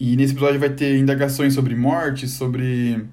E 0.00 0.16
nesse 0.16 0.32
episódio 0.32 0.60
vai 0.60 0.70
ter 0.70 0.96
indagações 0.96 1.54
sobre 1.54 1.74
morte, 1.74 2.28
sobre 2.28 3.04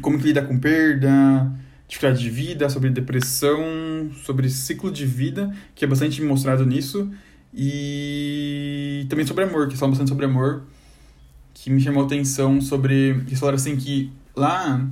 como 0.00 0.18
que 0.18 0.24
lida 0.24 0.42
com 0.42 0.58
perda, 0.58 1.52
dificuldade 1.88 2.20
de 2.20 2.30
vida, 2.30 2.68
sobre 2.68 2.90
depressão, 2.90 4.10
sobre 4.24 4.50
ciclo 4.50 4.90
de 4.90 5.06
vida, 5.06 5.54
que 5.74 5.84
é 5.84 5.88
bastante 5.88 6.20
mostrado 6.22 6.66
nisso, 6.66 7.10
e 7.54 9.06
também 9.08 9.26
sobre 9.26 9.44
amor, 9.44 9.68
que 9.68 9.76
falam 9.76 9.92
bastante 9.92 10.08
sobre 10.08 10.26
amor, 10.26 10.64
que 11.54 11.70
me 11.70 11.80
chamou 11.80 12.02
a 12.02 12.06
atenção 12.06 12.60
sobre. 12.60 13.10
Eles 13.10 13.38
falaram 13.38 13.56
assim 13.56 13.76
que 13.76 14.12
lá 14.34 14.86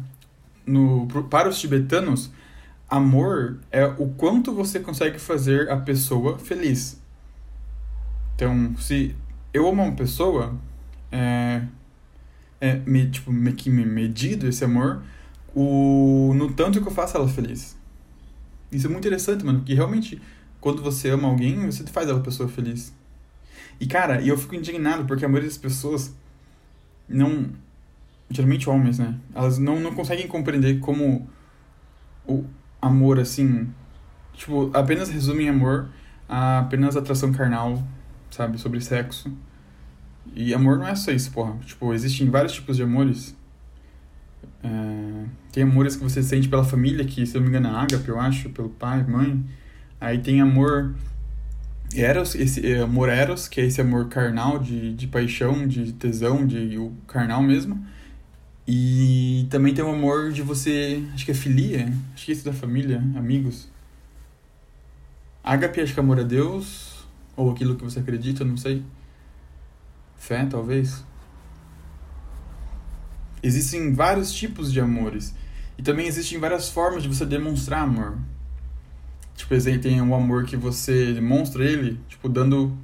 no, 0.66 1.06
para 1.28 1.48
os 1.48 1.60
tibetanos, 1.60 2.30
amor 2.88 3.60
é 3.70 3.84
o 3.84 4.08
quanto 4.08 4.52
você 4.54 4.80
consegue 4.80 5.18
fazer 5.18 5.70
a 5.70 5.76
pessoa 5.76 6.38
feliz. 6.38 7.00
Então, 8.34 8.76
se 8.76 9.14
eu 9.52 9.68
amo 9.68 9.82
uma 9.82 9.92
pessoa, 9.92 10.54
é, 11.10 11.62
é 12.60 12.76
me, 12.86 13.08
tipo, 13.10 13.32
me, 13.32 13.52
me 13.52 13.84
medido 13.84 14.48
esse 14.48 14.64
amor 14.64 15.02
o, 15.54 16.32
no 16.34 16.52
tanto 16.52 16.80
que 16.80 16.88
eu 16.88 16.92
faço 16.92 17.16
ela 17.16 17.28
feliz. 17.28 17.76
Isso 18.72 18.86
é 18.86 18.90
muito 18.90 19.06
interessante, 19.06 19.44
mano, 19.44 19.60
porque 19.60 19.74
realmente 19.74 20.20
quando 20.60 20.82
você 20.82 21.10
ama 21.10 21.28
alguém, 21.28 21.66
você 21.66 21.84
faz 21.84 22.08
ela 22.08 22.20
pessoa 22.20 22.48
feliz. 22.48 22.92
E 23.78 23.86
cara, 23.86 24.22
eu 24.22 24.36
fico 24.36 24.54
indignado 24.54 25.04
porque 25.04 25.24
a 25.24 25.28
maioria 25.28 25.48
das 25.48 25.58
pessoas 25.58 26.14
não 27.08 27.50
geralmente 28.30 28.68
homens, 28.68 28.98
né? 28.98 29.18
Elas 29.34 29.58
não, 29.58 29.78
não 29.78 29.94
conseguem 29.94 30.26
compreender 30.26 30.80
como 30.80 31.28
o 32.26 32.44
amor, 32.84 33.18
assim, 33.18 33.68
tipo, 34.32 34.70
apenas 34.74 35.08
resumem 35.08 35.48
amor 35.48 35.88
a 36.28 36.60
apenas 36.60 36.96
atração 36.96 37.32
carnal, 37.32 37.82
sabe? 38.30 38.58
Sobre 38.58 38.80
sexo. 38.80 39.32
E 40.34 40.54
amor 40.54 40.78
não 40.78 40.86
é 40.86 40.94
só 40.94 41.10
isso, 41.12 41.30
porra. 41.30 41.56
Tipo, 41.64 41.92
existem 41.92 42.28
vários 42.30 42.52
tipos 42.52 42.76
de 42.76 42.82
amores. 42.82 43.36
É... 44.62 45.24
Tem 45.52 45.62
amores 45.62 45.94
que 45.96 46.02
você 46.02 46.22
sente 46.22 46.48
pela 46.48 46.64
família, 46.64 47.04
que 47.04 47.24
se 47.26 47.36
eu 47.36 47.40
não 47.40 47.48
me 47.48 47.56
engano 47.56 47.76
é 47.76 47.80
ágape, 47.80 48.08
eu 48.08 48.18
acho, 48.18 48.48
pelo 48.50 48.70
pai, 48.70 49.04
mãe. 49.04 49.44
Aí 50.00 50.18
tem 50.18 50.40
amor 50.40 50.94
eros, 51.94 52.34
esse 52.34 52.66
é, 52.66 52.80
amor 52.80 53.08
eros, 53.08 53.46
que 53.46 53.60
é 53.60 53.64
esse 53.64 53.80
amor 53.80 54.08
carnal, 54.08 54.58
de, 54.58 54.92
de 54.94 55.06
paixão, 55.06 55.66
de 55.66 55.92
tesão, 55.92 56.46
de 56.46 56.76
o 56.78 56.92
carnal 57.06 57.42
mesmo. 57.42 57.86
E 58.66 59.46
também 59.50 59.74
tem 59.74 59.84
o 59.84 59.90
amor 59.90 60.32
de 60.32 60.42
você, 60.42 61.02
acho 61.12 61.24
que 61.24 61.30
é 61.30 61.34
filia, 61.34 61.92
acho 62.14 62.24
que 62.24 62.32
é 62.32 62.34
isso 62.34 62.44
da 62.44 62.52
família, 62.52 62.98
amigos. 63.14 63.68
Ágape, 65.42 65.80
acho 65.80 65.92
que 65.92 66.00
é 66.00 66.02
amor 66.02 66.18
a 66.18 66.22
Deus, 66.22 67.04
ou 67.36 67.50
aquilo 67.50 67.76
que 67.76 67.84
você 67.84 68.00
acredita, 68.00 68.44
não 68.44 68.56
sei. 68.56 68.82
Fé, 70.16 70.46
talvez. 70.46 71.04
Existem 73.42 73.92
vários 73.92 74.32
tipos 74.32 74.72
de 74.72 74.80
amores. 74.80 75.34
E 75.76 75.82
também 75.82 76.06
existem 76.06 76.38
várias 76.38 76.70
formas 76.70 77.02
de 77.02 77.08
você 77.08 77.26
demonstrar 77.26 77.82
amor. 77.82 78.16
Tipo, 79.36 79.54
tem 79.80 80.00
o 80.00 80.14
amor 80.14 80.44
que 80.44 80.56
você 80.56 81.12
demonstra 81.12 81.64
ele, 81.64 82.00
tipo, 82.08 82.28
dando 82.28 82.74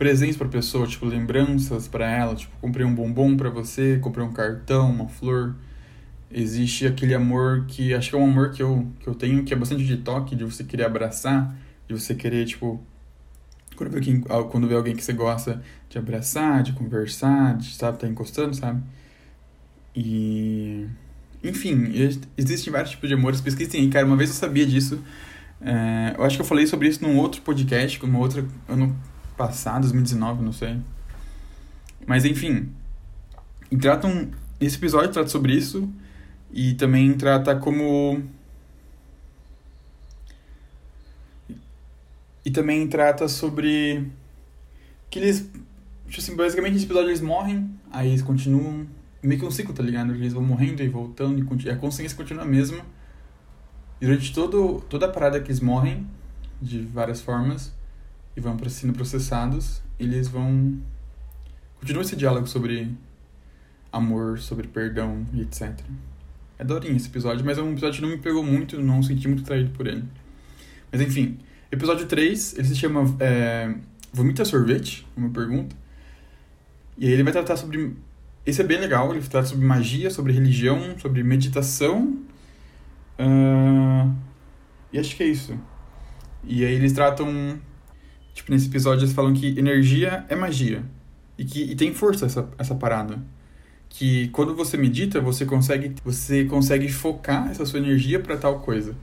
presentes 0.00 0.34
para 0.34 0.48
pessoa, 0.48 0.86
tipo 0.86 1.04
lembranças 1.04 1.86
para 1.86 2.10
ela, 2.10 2.34
tipo 2.34 2.56
comprei 2.58 2.86
um 2.86 2.94
bombom 2.94 3.36
para 3.36 3.50
você, 3.50 3.98
comprei 3.98 4.24
um 4.24 4.32
cartão, 4.32 4.90
uma 4.90 5.06
flor. 5.06 5.54
Existe 6.32 6.86
aquele 6.86 7.12
amor 7.12 7.66
que 7.68 7.92
acho 7.92 8.08
que 8.08 8.16
é 8.16 8.18
um 8.18 8.24
amor 8.24 8.50
que 8.50 8.62
eu, 8.62 8.90
que 8.98 9.06
eu 9.06 9.14
tenho 9.14 9.44
que 9.44 9.52
é 9.52 9.56
bastante 9.56 9.84
de 9.84 9.98
toque, 9.98 10.34
de 10.34 10.42
você 10.42 10.64
querer 10.64 10.84
abraçar, 10.84 11.54
de 11.86 11.92
você 11.92 12.14
querer 12.14 12.46
tipo 12.46 12.82
quando 13.76 13.90
vê, 13.90 14.00
quando 14.50 14.66
vê 14.66 14.74
alguém 14.74 14.96
que 14.96 15.04
você 15.04 15.12
gosta 15.12 15.62
de 15.90 15.98
abraçar, 15.98 16.62
de 16.62 16.72
conversar, 16.72 17.58
de 17.58 17.74
sabe, 17.74 17.98
tá 17.98 18.08
encostando, 18.08 18.56
sabe? 18.56 18.82
E 19.94 20.86
enfim, 21.44 21.92
existem 22.38 22.72
vários 22.72 22.92
tipos 22.92 23.06
de 23.06 23.14
amores, 23.14 23.42
pesquisem 23.42 23.82
aí, 23.82 23.90
cara, 23.90 24.06
uma 24.06 24.16
vez 24.16 24.30
eu 24.30 24.36
sabia 24.36 24.64
disso. 24.64 24.98
É, 25.60 26.14
eu 26.16 26.24
acho 26.24 26.36
que 26.36 26.42
eu 26.42 26.46
falei 26.46 26.66
sobre 26.66 26.88
isso 26.88 27.02
num 27.02 27.18
outro 27.18 27.42
podcast, 27.42 28.02
uma 28.02 28.18
outra 28.18 28.42
ano 28.66 28.98
passado, 29.40 29.82
2019, 29.84 30.42
não 30.42 30.52
sei. 30.52 30.76
Mas 32.06 32.26
enfim, 32.26 32.68
tratam 33.80 34.30
esse 34.60 34.76
episódio 34.76 35.10
trata 35.10 35.30
sobre 35.30 35.54
isso 35.54 35.88
e 36.52 36.74
também 36.74 37.14
trata 37.14 37.56
como 37.56 38.22
e 42.44 42.50
também 42.50 42.86
trata 42.86 43.28
sobre 43.28 44.06
que 45.08 45.18
eles 45.18 45.50
tipo 46.06 46.20
assim, 46.20 46.36
basicamente 46.36 46.74
nesse 46.74 46.84
episódio 46.84 47.08
eles 47.08 47.22
morrem, 47.22 47.70
aí 47.90 48.08
eles 48.08 48.20
continuam 48.20 48.86
meio 49.22 49.40
que 49.40 49.46
um 49.46 49.50
ciclo, 49.50 49.72
tá 49.72 49.82
ligado? 49.82 50.12
Eles 50.12 50.34
vão 50.34 50.42
morrendo 50.42 50.82
e 50.82 50.88
voltando 50.88 51.38
e 51.38 51.70
a 51.70 51.76
consciência 51.76 52.14
continua 52.14 52.42
a 52.42 52.46
mesma. 52.46 52.84
E 54.02 54.04
durante 54.04 54.34
todo, 54.34 54.82
toda 54.88 55.06
a 55.06 55.08
parada 55.08 55.40
que 55.40 55.48
eles 55.48 55.60
morrem, 55.60 56.06
de 56.60 56.82
várias 56.82 57.22
formas, 57.22 57.72
e 58.36 58.40
vão 58.40 58.56
sendo 58.68 58.92
processados, 58.92 59.82
eles 59.98 60.28
vão. 60.28 60.78
Continua 61.78 62.02
esse 62.02 62.16
diálogo 62.16 62.46
sobre 62.46 62.94
amor, 63.92 64.38
sobre 64.38 64.68
perdão 64.68 65.26
e 65.32 65.40
etc. 65.42 65.78
É 66.58 66.64
daorinha 66.64 66.96
esse 66.96 67.08
episódio, 67.08 67.44
mas 67.44 67.58
é 67.58 67.62
um 67.62 67.72
episódio 67.72 68.00
que 68.00 68.02
não 68.02 68.10
me 68.10 68.18
pegou 68.18 68.42
muito, 68.42 68.80
não 68.80 69.02
senti 69.02 69.26
muito 69.26 69.42
traído 69.42 69.70
por 69.70 69.86
ele. 69.86 70.04
Mas 70.92 71.00
enfim, 71.00 71.38
episódio 71.72 72.06
3, 72.06 72.58
ele 72.58 72.68
se 72.68 72.76
chama 72.76 73.04
é, 73.18 73.74
Vomita 74.12 74.44
Sorvete, 74.44 75.06
uma 75.16 75.30
pergunta. 75.30 75.74
E 76.98 77.06
aí 77.06 77.12
ele 77.12 77.22
vai 77.22 77.32
tratar 77.32 77.56
sobre. 77.56 77.96
Esse 78.44 78.60
é 78.60 78.64
bem 78.64 78.78
legal, 78.78 79.10
ele 79.10 79.26
trata 79.26 79.48
sobre 79.48 79.64
magia, 79.64 80.10
sobre 80.10 80.32
religião, 80.32 80.98
sobre 80.98 81.22
meditação. 81.22 82.18
Uh, 83.18 84.14
e 84.92 84.98
acho 84.98 85.16
que 85.16 85.22
é 85.22 85.26
isso. 85.26 85.58
E 86.44 86.64
aí 86.64 86.74
eles 86.74 86.92
tratam 86.92 87.60
Tipo, 88.40 88.52
nesse 88.52 88.68
episódio 88.68 89.04
eles 89.04 89.12
falam 89.12 89.34
que 89.34 89.58
energia 89.58 90.24
é 90.26 90.34
magia. 90.34 90.82
E 91.36 91.44
que 91.44 91.62
e 91.62 91.76
tem 91.76 91.92
força 91.92 92.24
essa, 92.24 92.48
essa 92.56 92.74
parada. 92.74 93.22
Que 93.86 94.28
quando 94.28 94.54
você 94.54 94.78
medita, 94.78 95.20
você 95.20 95.44
consegue, 95.44 95.94
você 96.02 96.46
consegue 96.46 96.88
focar 96.88 97.50
essa 97.50 97.66
sua 97.66 97.78
energia 97.78 98.18
para 98.18 98.38
tal 98.38 98.60
coisa. 98.60 98.96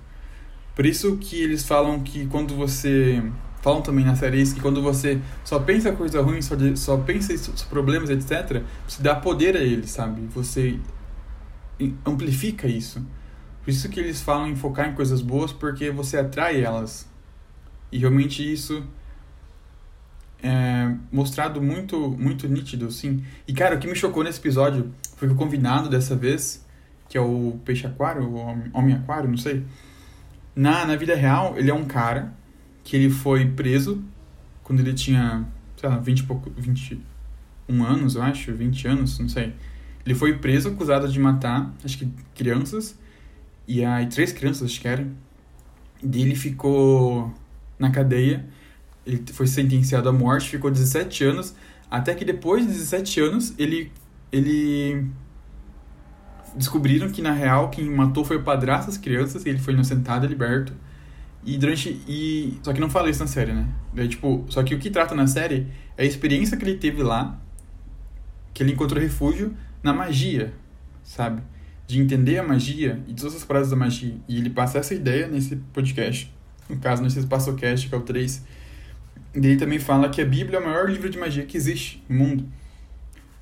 Por 0.76 0.88
isso 0.88 1.18
que 1.18 1.40
eles 1.40 1.64
falam 1.68 2.00
que 2.02 2.26
quando 2.26 2.56
você. 2.56 3.22
Falam 3.62 3.82
também 3.82 4.06
na 4.06 4.16
série 4.16 4.42
isso, 4.42 4.56
que 4.56 4.62
quando 4.62 4.82
você 4.82 5.20
só 5.44 5.60
pensa 5.60 5.92
coisa 5.92 6.22
ruim, 6.22 6.42
só, 6.42 6.56
de, 6.56 6.78
só 6.78 6.98
pensa 6.98 7.34
em 7.34 7.40
problemas, 7.70 8.10
etc., 8.10 8.64
você 8.88 9.04
dá 9.04 9.16
poder 9.16 9.58
a 9.58 9.60
eles, 9.60 9.90
sabe? 9.92 10.22
Você 10.34 10.80
amplifica 12.06 12.68
isso. 12.68 13.06
Por 13.64 13.70
isso 13.72 13.90
que 13.90 14.00
eles 14.00 14.22
falam 14.22 14.48
em 14.48 14.56
focar 14.56 14.90
em 14.90 14.94
coisas 14.94 15.22
boas, 15.22 15.52
porque 15.52 15.90
você 15.92 16.18
atrai 16.18 16.64
elas. 16.64 17.10
E 17.92 17.98
realmente 17.98 18.42
isso 18.50 18.84
é, 20.42 20.94
mostrado 21.12 21.62
muito, 21.62 22.10
muito 22.12 22.48
nítido, 22.48 22.88
assim. 22.88 23.24
E, 23.48 23.54
cara, 23.54 23.76
o 23.76 23.80
que 23.80 23.88
me 23.88 23.96
chocou 23.96 24.24
nesse 24.24 24.40
episódio 24.40 24.92
foi 25.16 25.28
que 25.28 25.34
o 25.34 25.38
convidado 25.38 25.90
dessa 25.90 26.16
vez, 26.16 26.66
que 27.10 27.18
é 27.18 27.22
o 27.22 27.60
peixe 27.66 27.88
aquário, 27.88 28.24
o 28.24 28.36
homem 28.74 28.96
aquário, 28.96 29.30
não 29.30 29.38
sei. 29.38 29.64
Na, 30.56 30.86
na 30.86 30.96
vida 30.96 31.16
real, 31.16 31.58
ele 31.58 31.70
é 31.70 31.74
um 31.74 31.86
cara 31.86 32.34
que 32.84 32.96
ele 32.96 33.10
foi 33.10 33.46
preso 33.48 34.04
quando 34.64 34.80
ele 34.80 34.94
tinha, 34.94 35.46
sei 35.76 35.90
lá, 35.90 35.98
20 35.98 36.24
pouco, 36.24 36.52
21 36.58 37.84
anos, 37.84 38.16
eu 38.16 38.22
acho, 38.22 38.54
20 38.54 38.88
anos, 38.88 39.20
não 39.20 39.30
sei. 39.30 39.54
Ele 40.06 40.16
foi 40.16 40.38
preso 40.38 40.70
acusado 40.70 41.08
de 41.08 41.20
matar, 41.20 41.74
acho 41.84 41.98
que 41.98 42.10
crianças, 42.34 42.98
e 43.68 43.84
aí 43.84 44.08
três 44.08 44.32
crianças, 44.32 44.64
acho 44.70 44.80
que 44.80 44.88
eram. 44.88 45.12
E 46.02 46.22
ele 46.22 46.36
ficou 46.36 47.34
na 47.78 47.92
cadeia, 47.92 48.46
ele 49.08 49.24
foi 49.32 49.48
sentenciado 49.48 50.10
à 50.10 50.12
morte, 50.12 50.50
ficou 50.50 50.70
17 50.70 51.24
anos, 51.24 51.56
até 51.90 52.14
que 52.14 52.26
depois 52.26 52.68
de 52.68 52.74
17 52.74 53.22
anos 53.22 53.54
ele 53.58 53.92
ele 54.30 55.08
descobriram 56.54 57.10
que 57.10 57.22
na 57.22 57.32
real 57.32 57.70
quem 57.70 57.90
matou 57.90 58.26
foi 58.26 58.36
o 58.36 58.44
padrasto 58.44 58.88
das 58.88 58.98
crianças, 58.98 59.46
e 59.46 59.50
ele 59.50 59.60
foi 59.60 59.74
inocentado 59.74 60.26
e 60.26 60.30
liberto. 60.30 60.74
E 61.46 61.58
durante 61.58 62.02
e 62.08 62.60
só 62.62 62.74
que 62.74 62.82
não 62.82 62.90
fala 62.90 63.10
isso 63.10 63.22
na 63.22 63.28
série, 63.28 63.54
né? 63.54 63.68
Tipo, 64.10 64.46
só 64.50 64.62
que 64.64 64.76
o 64.76 64.80
que 64.80 64.90
trata 64.90 65.16
na 65.16 65.26
série 65.26 65.68
é 65.96 66.04
a 66.04 66.06
experiência 66.06 66.58
que 66.58 66.66
ele 66.66 66.78
teve 66.78 67.02
lá, 67.02 67.40
que 68.54 68.62
ele 68.62 68.74
encontrou 68.74 69.02
refúgio 69.02 69.56
na 69.82 69.94
magia, 69.94 70.54
sabe? 71.04 71.42
De 71.86 72.02
entender 72.02 72.38
a 72.38 72.44
magia 72.44 73.02
e 73.08 73.14
todas 73.14 73.36
as 73.36 73.46
paradas 73.46 73.70
da 73.70 73.78
magia. 73.78 74.16
E 74.28 74.38
ele 74.38 74.50
passa 74.50 74.80
essa 74.80 74.94
ideia 74.94 75.28
nesse 75.28 75.56
podcast. 75.72 76.34
No 76.68 76.76
caso, 76.78 77.02
nesse 77.02 77.20
EspaçoCast, 77.20 77.88
que 77.88 77.96
é 77.96 77.98
o 77.98 78.02
3. 78.02 78.44
E 79.38 79.46
ele 79.46 79.56
também 79.56 79.78
fala 79.78 80.10
que 80.10 80.20
a 80.20 80.26
Bíblia 80.26 80.58
é 80.58 80.60
o 80.60 80.66
maior 80.66 80.90
livro 80.90 81.08
de 81.10 81.18
magia 81.18 81.46
que 81.46 81.56
existe 81.56 82.04
no 82.10 82.18
mundo. 82.18 82.46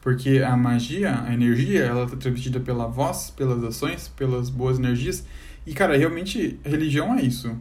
Porque 0.02 0.40
a 0.40 0.56
magia, 0.58 1.24
a 1.24 1.34
energia, 1.34 1.84
ela 1.86 2.04
está 2.04 2.18
transmitida 2.18 2.60
pela 2.60 2.86
voz, 2.86 3.30
pelas 3.30 3.64
ações, 3.64 4.10
pelas 4.10 4.50
boas 4.50 4.78
energias. 4.78 5.26
E, 5.66 5.74
cara, 5.74 5.96
realmente, 5.96 6.60
religião 6.66 7.18
é 7.18 7.22
isso. 7.22 7.58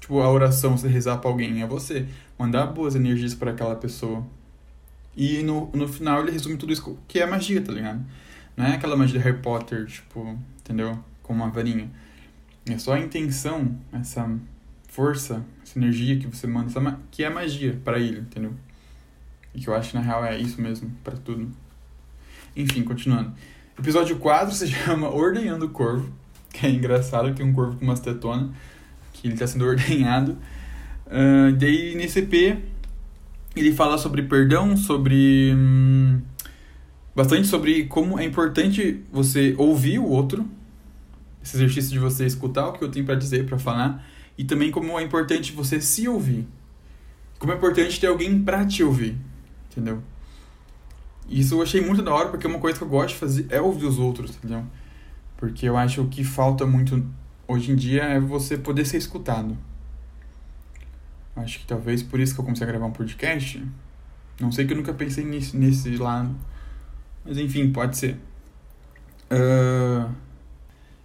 Tipo, 0.00 0.20
a 0.20 0.30
oração, 0.30 0.78
você 0.78 0.88
rezar 0.88 1.18
pra 1.18 1.30
alguém, 1.30 1.62
é 1.62 1.66
você 1.66 2.06
mandar 2.38 2.66
boas 2.66 2.94
energias 2.94 3.34
para 3.34 3.50
aquela 3.50 3.76
pessoa. 3.76 4.26
E 5.14 5.42
no, 5.42 5.70
no 5.74 5.86
final 5.86 6.22
ele 6.22 6.32
resume 6.32 6.56
tudo 6.56 6.72
isso 6.72 6.98
que 7.06 7.20
é 7.20 7.26
magia, 7.26 7.60
tá 7.60 7.70
ligado? 7.70 8.02
Não 8.56 8.64
é 8.64 8.74
aquela 8.74 8.96
magia 8.96 9.18
de 9.18 9.24
Harry 9.24 9.38
Potter, 9.42 9.84
tipo, 9.86 10.38
entendeu? 10.58 10.98
Com 11.22 11.34
uma 11.34 11.50
varinha. 11.50 11.90
É 12.66 12.78
só 12.78 12.94
a 12.94 12.98
intenção, 12.98 13.76
essa 13.92 14.28
força, 14.88 15.44
essa 15.64 15.78
energia 15.78 16.18
que 16.18 16.26
você 16.26 16.46
manda, 16.46 17.00
que 17.10 17.24
é 17.24 17.30
magia 17.30 17.80
para 17.82 17.98
ele, 17.98 18.20
entendeu? 18.20 18.52
E 19.54 19.60
que 19.60 19.68
eu 19.68 19.74
acho 19.74 19.90
que 19.90 19.96
na 19.96 20.02
real 20.02 20.24
é 20.24 20.38
isso 20.38 20.60
mesmo, 20.60 20.90
para 21.02 21.16
tudo. 21.16 21.50
Enfim, 22.54 22.82
continuando. 22.82 23.32
Episódio 23.78 24.16
4 24.18 24.54
se 24.54 24.68
chama 24.70 25.08
Ordenhando 25.08 25.66
o 25.66 25.70
Corvo, 25.70 26.12
que 26.52 26.66
é 26.66 26.70
engraçado 26.70 27.28
que 27.30 27.36
tem 27.36 27.46
um 27.46 27.52
corvo 27.52 27.76
com 27.76 27.84
umas 27.84 27.98
tetonas, 27.98 28.50
que 29.12 29.26
ele 29.26 29.34
está 29.34 29.46
sendo 29.46 29.64
ordenhado. 29.66 30.38
Uh, 31.06 31.52
daí 31.56 31.94
nesse 31.94 32.20
EP 32.20 32.58
ele 33.56 33.72
fala 33.72 33.96
sobre 33.98 34.22
perdão, 34.22 34.76
sobre. 34.76 35.52
Hum, 35.54 36.20
bastante 37.14 37.46
sobre 37.46 37.84
como 37.84 38.18
é 38.18 38.24
importante 38.24 39.02
você 39.12 39.54
ouvir 39.56 39.98
o 39.98 40.06
outro, 40.06 40.48
esse 41.42 41.56
exercício 41.56 41.92
de 41.92 41.98
você 41.98 42.26
escutar 42.26 42.68
o 42.68 42.72
que 42.72 42.82
eu 42.82 42.90
tenho 42.90 43.06
para 43.06 43.14
dizer, 43.14 43.46
para 43.46 43.58
falar, 43.58 44.04
e 44.36 44.44
também 44.44 44.70
como 44.70 44.98
é 44.98 45.02
importante 45.02 45.52
você 45.52 45.80
se 45.80 46.08
ouvir. 46.08 46.46
Como 47.38 47.52
é 47.52 47.56
importante 47.56 48.00
ter 48.00 48.06
alguém 48.06 48.42
para 48.42 48.64
te 48.64 48.82
ouvir, 48.82 49.16
entendeu? 49.70 50.02
Isso 51.28 51.54
eu 51.54 51.62
achei 51.62 51.80
muito 51.80 52.02
da 52.02 52.12
hora, 52.12 52.28
porque 52.28 52.46
uma 52.46 52.58
coisa 52.58 52.78
que 52.78 52.84
eu 52.84 52.88
gosto 52.88 53.08
de 53.10 53.14
fazer 53.16 53.46
é 53.50 53.60
ouvir 53.60 53.86
os 53.86 53.98
outros, 53.98 54.36
entendeu? 54.36 54.64
Porque 55.36 55.66
eu 55.66 55.76
acho 55.76 56.04
que 56.06 56.24
falta 56.24 56.66
muito 56.66 57.04
hoje 57.46 57.72
em 57.72 57.76
dia 57.76 58.02
é 58.04 58.20
você 58.20 58.56
poder 58.56 58.84
ser 58.84 58.98
escutado. 58.98 59.56
Acho 61.36 61.58
que 61.58 61.66
talvez 61.66 62.02
por 62.02 62.20
isso 62.20 62.34
que 62.34 62.40
eu 62.40 62.44
comecei 62.44 62.66
a 62.66 62.70
gravar 62.70 62.86
um 62.86 62.92
podcast. 62.92 63.64
Não 64.40 64.52
sei 64.52 64.66
que 64.66 64.72
eu 64.72 64.76
nunca 64.76 64.92
pensei 64.92 65.24
nisso, 65.24 65.56
nesse 65.56 65.96
lado. 65.96 66.34
Mas 67.24 67.38
enfim, 67.38 67.72
pode 67.72 67.96
ser. 67.96 68.18
Uh... 69.30 70.10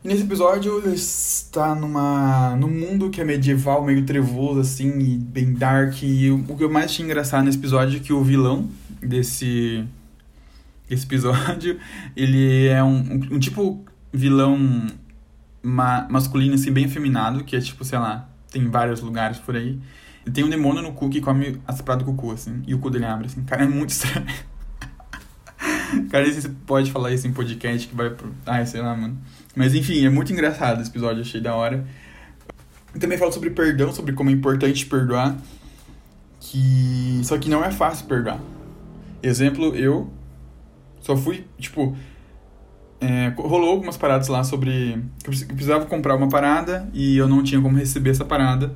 Nesse 0.02 0.24
episódio 0.24 0.78
ele 0.78 0.96
está 0.96 1.76
numa 1.76 2.56
num 2.56 2.70
mundo 2.70 3.10
que 3.10 3.20
é 3.20 3.26
medieval, 3.26 3.84
meio 3.84 4.06
trevoso 4.06 4.62
assim, 4.62 4.98
e 5.00 5.18
bem 5.18 5.54
dark. 5.54 6.02
E 6.04 6.32
o, 6.32 6.56
que 6.56 6.64
eu 6.64 6.70
mais 6.70 6.86
achei 6.86 7.04
engraçado 7.04 7.44
nesse 7.44 7.58
episódio 7.58 7.98
é 7.98 8.00
que 8.00 8.14
o 8.14 8.24
vilão 8.24 8.70
desse 9.02 9.86
esse 10.90 11.06
episódio, 11.06 11.80
ele 12.16 12.68
é 12.68 12.84
um, 12.84 12.98
um, 12.98 13.36
um 13.36 13.40
tipo 13.40 13.84
vilão 14.12 14.88
ma 15.62 16.08
masculino, 16.10 16.56
assim, 16.56 16.72
bem 16.72 16.86
afeminado, 16.86 17.44
que 17.44 17.56
é 17.56 17.60
tipo, 17.60 17.84
sei 17.84 18.00
lá, 18.00 18.30
tem 18.52 18.68
vários 18.70 19.02
lugares 19.02 19.38
por 19.38 19.56
aí. 19.56 19.80
E 20.26 20.32
tem 20.32 20.44
um 20.44 20.50
demônio 20.50 20.82
no 20.82 20.94
cu 20.94 21.10
que 21.10 21.22
come 21.22 21.62
as 21.68 21.82
pradas 21.82 22.06
do 22.06 22.14
cu, 22.14 22.32
assim, 22.32 22.64
e 22.66 22.74
o 22.74 22.80
cu 22.80 22.90
dele 22.90 23.06
abre, 23.06 23.28
assim. 23.28 23.44
Cara, 23.44 23.64
é 23.64 23.68
muito 23.68 23.90
estranho. 23.92 24.26
Cara, 26.10 26.32
você 26.32 26.50
pode 26.66 26.92
falar 26.92 27.12
isso 27.12 27.28
em 27.28 27.34
podcast 27.34 27.88
que 27.88 27.96
vai 27.96 28.10
pro. 28.10 28.34
Ai, 28.46 28.66
sei 28.66 28.82
lá, 28.82 28.96
mano. 28.96 29.18
Mas 29.56 29.74
enfim, 29.74 30.06
é 30.06 30.10
muito 30.10 30.32
engraçado 30.32 30.82
esse 30.82 30.90
episódio, 30.90 31.22
achei 31.22 31.42
da 31.42 31.56
hora. 31.56 31.86
E 32.94 33.00
também 33.00 33.18
fala 33.18 33.32
sobre 33.32 33.50
perdão, 33.50 33.92
sobre 33.92 34.14
como 34.14 34.30
é 34.30 34.34
importante 34.34 34.86
perdoar. 34.86 35.38
Que. 36.40 37.22
Só 37.24 37.38
que 37.38 37.50
não 37.50 37.64
é 37.64 37.72
fácil 37.72 38.06
perdoar. 38.08 38.40
Exemplo, 39.22 39.76
eu 39.76 40.12
só 41.02 41.16
fui, 41.16 41.46
tipo, 41.58 41.96
é, 43.02 43.34
rolou 43.38 43.70
algumas 43.70 43.98
paradas 43.98 44.28
lá 44.28 44.44
sobre. 44.44 44.94
Eu 45.24 45.48
precisava 45.48 45.86
comprar 45.86 46.16
uma 46.16 46.30
parada 46.30 46.90
e 46.94 47.18
eu 47.18 47.28
não 47.28 47.44
tinha 47.44 47.62
como 47.62 47.78
receber 47.78 48.12
essa 48.12 48.26
parada. 48.26 48.76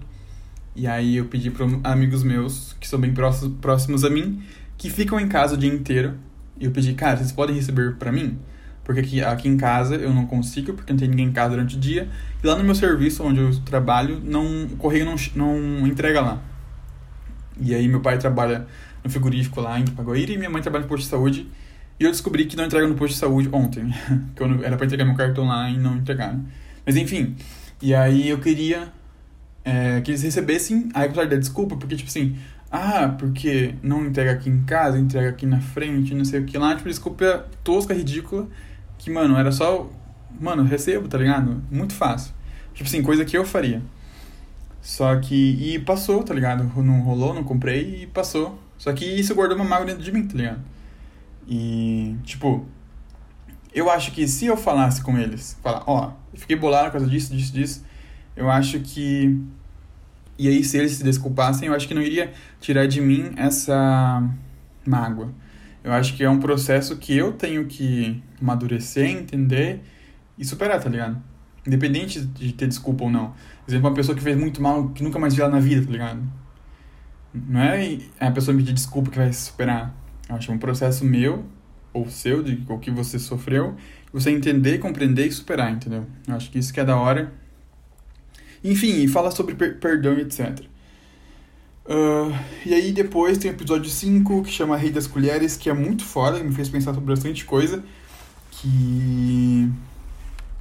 E 0.75 0.87
aí 0.87 1.17
eu 1.17 1.25
pedi 1.25 1.51
para 1.51 1.65
amigos 1.83 2.23
meus, 2.23 2.75
que 2.79 2.87
são 2.87 2.99
bem 2.99 3.13
próximos 3.61 4.03
a 4.03 4.09
mim, 4.09 4.41
que 4.77 4.89
ficam 4.89 5.19
em 5.19 5.27
casa 5.27 5.53
o 5.53 5.57
dia 5.57 5.71
inteiro. 5.71 6.15
E 6.59 6.65
eu 6.65 6.71
pedi, 6.71 6.93
cara, 6.93 7.17
vocês 7.17 7.31
podem 7.31 7.55
receber 7.55 7.95
para 7.95 8.11
mim? 8.11 8.37
Porque 8.83 8.99
aqui, 8.99 9.23
aqui 9.23 9.47
em 9.47 9.57
casa 9.57 9.95
eu 9.95 10.13
não 10.13 10.25
consigo, 10.25 10.73
porque 10.73 10.91
não 10.91 10.99
tem 10.99 11.07
ninguém 11.07 11.27
em 11.27 11.31
casa 11.31 11.51
durante 11.51 11.77
o 11.77 11.79
dia. 11.79 12.09
E 12.43 12.47
lá 12.47 12.55
no 12.55 12.63
meu 12.63 12.75
serviço, 12.75 13.23
onde 13.23 13.39
eu 13.39 13.57
trabalho, 13.61 14.21
não, 14.23 14.65
o 14.65 14.77
correio 14.77 15.05
não, 15.05 15.15
não 15.35 15.87
entrega 15.87 16.21
lá. 16.21 16.41
E 17.59 17.73
aí 17.73 17.87
meu 17.87 18.01
pai 18.01 18.17
trabalha 18.17 18.67
no 19.03 19.09
frigorífico 19.09 19.61
lá 19.61 19.79
em 19.79 19.85
Paguaíra 19.85 20.33
e 20.33 20.37
minha 20.37 20.49
mãe 20.49 20.61
trabalha 20.61 20.83
no 20.83 20.89
posto 20.89 21.03
de 21.03 21.09
saúde. 21.09 21.47
E 21.99 22.03
eu 22.03 22.11
descobri 22.11 22.45
que 22.45 22.57
não 22.57 22.65
entregaram 22.65 22.91
no 22.91 22.97
posto 22.97 23.13
de 23.13 23.19
saúde 23.19 23.49
ontem. 23.51 23.93
que 24.35 24.43
eu 24.43 24.63
era 24.63 24.75
pra 24.75 24.85
entregar 24.85 25.05
meu 25.05 25.15
cartão 25.15 25.47
lá 25.47 25.69
e 25.69 25.77
não 25.77 25.97
entregaram. 25.97 26.43
Mas 26.85 26.97
enfim. 26.97 27.35
E 27.81 27.93
aí 27.93 28.29
eu 28.29 28.39
queria 28.39 28.91
é, 29.63 30.01
que 30.01 30.11
eles 30.11 30.23
recebessem. 30.23 30.89
Aí 30.93 31.07
eu 31.07 31.13
falei, 31.13 31.37
desculpa, 31.37 31.77
porque 31.77 31.95
tipo 31.95 32.09
assim. 32.09 32.37
Ah, 32.75 33.15
porque 33.19 33.75
não 33.83 34.03
entrega 34.03 34.31
aqui 34.31 34.49
em 34.49 34.63
casa, 34.63 34.97
entrega 34.97 35.29
aqui 35.29 35.45
na 35.45 35.61
frente, 35.61 36.15
não 36.15 36.25
sei 36.25 36.39
o 36.39 36.43
que 36.43 36.57
lá. 36.57 36.75
Tipo, 36.75 36.89
desculpa 36.89 37.45
tosca, 37.63 37.93
ridícula. 37.93 38.47
Que, 38.97 39.11
mano, 39.11 39.37
era 39.37 39.51
só. 39.51 39.91
Mano, 40.41 40.63
recebo, 40.63 41.07
tá 41.07 41.19
ligado? 41.19 41.61
Muito 41.69 41.93
fácil. 41.93 42.33
Tipo 42.73 42.89
assim, 42.89 43.03
coisa 43.03 43.23
que 43.23 43.37
eu 43.37 43.45
faria. 43.45 43.79
Só 44.81 45.15
que. 45.19 45.35
E 45.35 45.77
passou, 45.77 46.23
tá 46.23 46.33
ligado? 46.33 46.63
Não 46.81 47.01
rolou, 47.01 47.31
não 47.31 47.43
comprei 47.43 48.03
e 48.03 48.07
passou. 48.07 48.59
Só 48.75 48.91
que 48.91 49.05
isso 49.05 49.35
guardou 49.35 49.55
uma 49.55 49.65
mágoa 49.65 49.85
dentro 49.85 50.01
de 50.01 50.11
mim, 50.11 50.25
tá 50.27 50.35
ligado? 50.35 50.59
E, 51.47 52.15
tipo, 52.23 52.65
eu 53.71 53.87
acho 53.87 54.11
que 54.11 54.27
se 54.27 54.47
eu 54.47 54.57
falasse 54.57 55.03
com 55.03 55.15
eles, 55.15 55.59
falar, 55.61 55.83
ó, 55.85 56.07
oh, 56.09 56.37
fiquei 56.37 56.55
bolado 56.55 56.85
por 56.85 56.93
causa 56.93 57.07
disso, 57.07 57.35
disso, 57.35 57.53
disso, 57.53 57.85
eu 58.35 58.49
acho 58.49 58.79
que. 58.79 59.39
E 60.37 60.47
aí, 60.47 60.63
se 60.63 60.77
eles 60.77 60.93
se 60.93 61.03
desculpassem, 61.03 61.67
eu 61.67 61.75
acho 61.75 61.87
que 61.87 61.93
não 61.93 62.01
iria 62.01 62.33
tirar 62.59 62.87
de 62.87 62.99
mim 62.99 63.31
essa 63.35 64.27
mágoa. 64.85 65.33
Eu 65.83 65.91
acho 65.91 66.15
que 66.15 66.23
é 66.23 66.29
um 66.29 66.39
processo 66.39 66.97
que 66.97 67.15
eu 67.15 67.33
tenho 67.33 67.65
que 67.65 68.23
amadurecer, 68.41 69.09
entender 69.09 69.81
e 70.37 70.45
superar, 70.45 70.81
tá 70.81 70.89
ligado? 70.89 71.21
Independente 71.67 72.21
de 72.21 72.53
ter 72.53 72.67
desculpa 72.67 73.03
ou 73.03 73.09
não. 73.09 73.33
Por 73.65 73.71
exemplo, 73.71 73.89
uma 73.89 73.95
pessoa 73.95 74.15
que 74.15 74.23
fez 74.23 74.37
muito 74.37 74.61
mal, 74.61 74.89
que 74.89 75.03
nunca 75.03 75.19
mais 75.19 75.33
viu 75.33 75.43
ela 75.45 75.53
na 75.53 75.59
vida, 75.59 75.85
tá 75.85 75.91
ligado? 75.91 76.21
Não 77.33 77.61
é 77.61 77.97
a 78.19 78.31
pessoa 78.31 78.55
pedir 78.55 78.73
desculpa 78.73 79.11
que 79.11 79.17
vai 79.17 79.31
superar. 79.33 79.95
Eu 80.29 80.35
acho 80.35 80.47
que 80.47 80.51
é 80.51 80.55
um 80.55 80.59
processo 80.59 81.05
meu, 81.05 81.45
ou 81.93 82.09
seu, 82.09 82.41
de 82.41 82.63
o 82.67 82.79
que 82.79 82.89
você 82.89 83.19
sofreu, 83.19 83.75
você 84.11 84.31
entender, 84.31 84.79
compreender 84.79 85.27
e 85.27 85.31
superar, 85.31 85.71
entendeu? 85.71 86.05
Eu 86.27 86.35
acho 86.35 86.49
que 86.49 86.57
isso 86.57 86.73
que 86.73 86.79
é 86.79 86.85
da 86.85 86.97
hora. 86.97 87.33
Enfim, 88.63 89.07
fala 89.07 89.29
sobre 89.31 89.55
per 89.55 89.77
perdão 89.79 90.17
etc. 90.17 90.59
Uh, 91.85 92.33
e 92.65 92.73
aí 92.73 92.91
depois 92.93 93.37
tem 93.37 93.51
o 93.51 93.53
episódio 93.53 93.89
5, 93.89 94.43
que 94.43 94.51
chama 94.51 94.77
Rei 94.77 94.89
das 94.89 95.05
Colheres, 95.05 95.57
que 95.57 95.69
é 95.69 95.73
muito 95.73 96.03
foda, 96.03 96.41
me 96.41 96.53
fez 96.53 96.69
pensar 96.69 96.93
sobre 96.93 97.13
bastante 97.13 97.43
coisa. 97.43 97.83
Que 98.51 99.69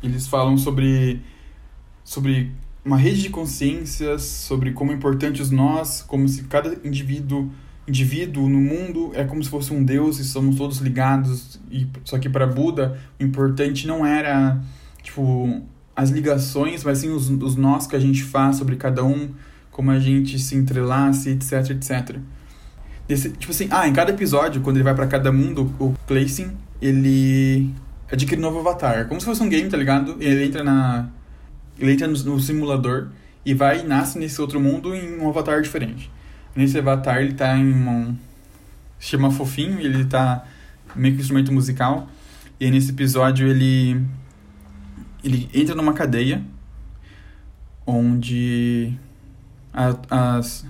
eles 0.03 0.27
falam 0.27 0.59
sobre, 0.59 1.21
sobre 2.03 2.51
uma 2.85 2.97
rede 2.97 3.23
de 3.23 3.31
consciências, 3.31 4.23
sobre 4.23 4.73
como 4.73 4.91
é 4.91 4.95
importante 4.95 5.41
os 5.41 5.51
nós, 5.51 6.03
como 6.03 6.29
se 6.29 6.45
cada 6.45 6.77
indivíduo 6.87 7.51
indivíduo 7.87 8.49
no 8.49 8.61
mundo 8.61 9.11
é 9.13 9.25
como 9.25 9.43
se 9.43 9.51
fosse 9.51 9.73
um 9.73 9.83
deus 9.83 10.21
e 10.21 10.25
somos 10.25 10.57
todos 10.57 10.79
ligados 10.79 11.61
e 11.69 11.85
só 12.05 12.17
que 12.17 12.29
para 12.29 12.47
Buda 12.47 12.97
o 13.19 13.25
importante 13.25 13.89
não 13.89 14.07
era 14.07 14.63
tipo 15.03 15.61
as 15.95 16.11
ligações 16.11 16.85
mas 16.85 16.99
sim 16.99 17.11
os, 17.11 17.29
os 17.29 17.57
nós 17.57 17.87
que 17.87 17.97
a 17.97 18.01
gente 18.01 18.23
faz 18.23 18.57
sobre 18.57 18.77
cada 18.77 19.05
um 19.05 19.31
como 19.71 19.91
a 19.91 19.99
gente 19.99 20.39
se 20.39 20.55
entrelaça 20.55 21.31
etc 21.31 21.71
etc 21.71 22.17
Desse, 23.09 23.31
tipo 23.31 23.51
assim 23.51 23.69
ah 23.71 23.87
em 23.89 23.93
cada 23.93 24.13
episódio 24.13 24.61
quando 24.61 24.77
ele 24.77 24.85
vai 24.85 24.95
para 24.95 25.07
cada 25.07 25.33
mundo 25.33 25.73
o 25.79 25.95
Clayson 26.07 26.51
ele 26.81 27.73
adquire 28.13 28.39
um 28.39 28.43
novo 28.43 28.59
avatar. 28.59 29.07
Como 29.07 29.19
se 29.19 29.27
fosse 29.27 29.43
um 29.43 29.49
game, 29.49 29.69
tá 29.69 29.77
ligado? 29.77 30.17
Ele 30.21 30.45
entra 30.45 30.63
na. 30.63 31.09
Ele 31.79 31.93
entra 31.93 32.07
no, 32.07 32.19
no 32.19 32.41
simulador 32.41 33.09
e 33.45 33.55
vai 33.55 33.81
e 33.81 33.83
nasce 33.83 34.19
nesse 34.19 34.41
outro 34.41 34.61
mundo 34.61 34.95
em 34.95 35.19
um 35.19 35.29
avatar 35.29 35.63
diferente. 35.63 36.11
Nesse 36.55 36.79
avatar 36.79 37.19
ele 37.19 37.33
tá 37.33 37.57
em 37.57 37.73
um. 37.73 38.15
Se 38.99 39.09
chama 39.09 39.31
Fofinho 39.31 39.81
ele 39.81 40.05
tá 40.05 40.45
meio 40.95 41.15
que 41.15 41.21
um 41.21 41.23
instrumento 41.23 41.53
musical. 41.53 42.09
E 42.61 42.71
nesse 42.71 42.91
episódio 42.91 43.49
ele. 43.49 44.01
Ele 45.23 45.49
entra 45.55 45.75
numa 45.75 45.93
cadeia 45.93 46.43
onde 47.87 48.93
a, 49.73 49.97
as, 50.39 50.67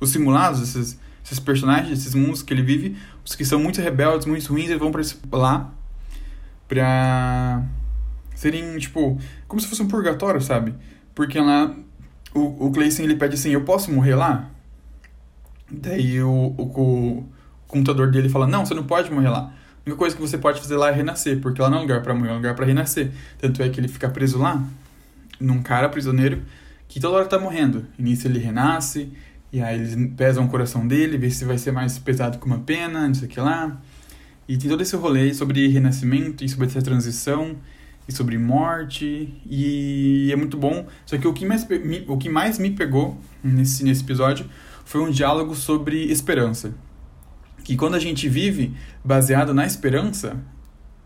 os 0.00 0.10
simulados, 0.10 0.60
esses, 0.62 0.98
esses 1.24 1.38
personagens, 1.38 1.98
esses 1.98 2.14
mundos 2.14 2.42
que 2.42 2.52
ele 2.52 2.62
vive, 2.62 2.96
os 3.24 3.34
que 3.34 3.44
são 3.44 3.58
muito 3.58 3.80
rebeldes, 3.80 4.26
muito 4.26 4.46
ruins, 4.52 4.68
eles 4.68 4.78
vão 4.78 4.92
pra 4.92 5.02
lá 5.32 5.72
pra 6.68 7.62
serem, 8.34 8.76
tipo, 8.78 9.18
como 9.48 9.60
se 9.60 9.68
fosse 9.68 9.82
um 9.82 9.88
purgatório, 9.88 10.40
sabe? 10.40 10.74
Porque 11.14 11.38
lá 11.38 11.74
o, 12.34 12.66
o 12.66 12.72
Clayson 12.72 13.02
ele 13.02 13.16
pede 13.16 13.34
assim, 13.34 13.50
eu 13.50 13.64
posso 13.64 13.90
morrer 13.90 14.14
lá? 14.14 14.50
Daí 15.70 16.22
o, 16.22 16.54
o, 16.56 16.62
o, 16.62 17.26
computador 17.66 18.10
dele 18.10 18.28
fala, 18.28 18.46
não, 18.46 18.64
você 18.64 18.74
não 18.74 18.84
pode 18.84 19.10
morrer 19.10 19.30
lá. 19.30 19.52
Única 19.86 19.98
coisa 19.98 20.16
que 20.16 20.20
você 20.20 20.36
pode 20.36 20.60
fazer 20.60 20.76
lá 20.76 20.88
é 20.88 20.92
renascer, 20.92 21.40
porque 21.40 21.62
lá 21.62 21.70
não 21.70 21.78
é 21.78 21.80
lugar 21.82 22.02
para 22.02 22.12
morrer, 22.12 22.30
é 22.30 22.34
lugar 22.34 22.56
para 22.56 22.66
renascer. 22.66 23.12
Tanto 23.38 23.62
é 23.62 23.68
que 23.68 23.78
ele 23.78 23.86
fica 23.86 24.08
preso 24.08 24.36
lá, 24.36 24.60
num 25.38 25.62
cara 25.62 25.88
prisioneiro, 25.88 26.42
que 26.88 26.98
toda 26.98 27.18
hora 27.18 27.26
tá 27.26 27.38
morrendo. 27.38 27.86
E 27.96 28.02
ele 28.24 28.40
renasce, 28.40 29.12
e 29.52 29.62
aí 29.62 29.78
eles 29.78 29.96
pesam 30.16 30.44
o 30.44 30.48
coração 30.48 30.88
dele, 30.88 31.16
vê 31.16 31.30
se 31.30 31.44
vai 31.44 31.56
ser 31.56 31.70
mais 31.70 31.96
pesado 32.00 32.36
que 32.36 32.44
uma 32.44 32.58
pena, 32.58 33.06
não 33.06 33.14
sei 33.14 33.28
o 33.28 33.30
que 33.30 33.38
lá. 33.38 33.80
E 34.48 34.56
tem 34.56 34.68
todo 34.68 34.82
esse 34.82 34.96
rolê 34.96 35.32
sobre 35.32 35.68
renascimento 35.68 36.44
e 36.44 36.48
sobre 36.48 36.66
essa 36.66 36.82
transição 36.82 37.56
e 38.08 38.12
sobre 38.12 38.36
morte 38.38 39.40
e 39.48 40.30
é 40.32 40.36
muito 40.36 40.56
bom. 40.56 40.88
Só 41.04 41.16
que 41.16 41.28
o 41.28 41.32
que 41.32 41.46
mais 41.46 41.64
me, 41.68 42.04
o 42.08 42.16
que 42.16 42.28
mais 42.28 42.58
me 42.58 42.72
pegou 42.72 43.16
nesse 43.42 43.84
nesse 43.84 44.02
episódio 44.02 44.46
foi 44.84 45.00
um 45.00 45.10
diálogo 45.10 45.54
sobre 45.54 46.10
esperança. 46.10 46.74
Que 47.66 47.76
quando 47.76 47.94
a 47.96 47.98
gente 47.98 48.28
vive 48.28 48.72
baseado 49.04 49.52
na 49.52 49.66
esperança, 49.66 50.36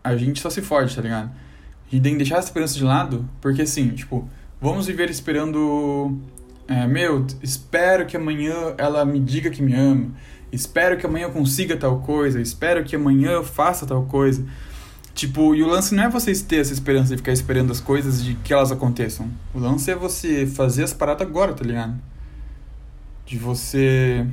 a 0.03 0.15
gente 0.15 0.39
só 0.39 0.49
se 0.49 0.61
fode, 0.61 0.95
tá 0.95 1.01
ligado? 1.01 1.31
Gente 1.89 2.03
tem 2.03 2.11
que 2.13 2.19
deixar 2.19 2.37
a 2.37 2.39
esperança 2.39 2.75
de 2.75 2.83
lado, 2.83 3.27
porque 3.41 3.63
assim, 3.63 3.89
tipo, 3.89 4.29
vamos 4.61 4.87
viver 4.87 5.09
esperando 5.09 6.17
é, 6.67 6.87
meu, 6.87 7.25
espero 7.41 8.05
que 8.05 8.15
amanhã 8.15 8.75
ela 8.77 9.03
me 9.03 9.19
diga 9.19 9.49
que 9.49 9.61
me 9.61 9.73
ama 9.73 10.11
espero 10.51 10.97
que 10.97 11.05
amanhã 11.05 11.25
eu 11.25 11.31
consiga 11.31 11.77
tal 11.77 11.99
coisa, 11.99 12.41
espero 12.41 12.83
que 12.83 12.95
amanhã 12.95 13.31
eu 13.31 13.43
faça 13.43 13.85
tal 13.85 14.03
coisa. 14.03 14.45
Tipo, 15.13 15.53
e 15.55 15.63
o 15.63 15.67
lance 15.67 15.93
não 15.93 16.03
é 16.03 16.09
vocês 16.09 16.41
ter 16.41 16.57
essa 16.57 16.73
esperança 16.73 17.09
de 17.09 17.17
ficar 17.17 17.31
esperando 17.31 17.71
as 17.71 17.79
coisas 17.79 18.23
de 18.23 18.35
que 18.35 18.53
elas 18.53 18.71
aconteçam. 18.71 19.29
O 19.53 19.59
lance 19.59 19.89
é 19.91 19.95
você 19.95 20.45
fazer 20.45 20.83
as 20.83 20.93
paradas 20.93 21.27
agora, 21.27 21.53
tá 21.53 21.63
ligado? 21.63 21.99
De 23.25 23.37
você. 23.37 24.25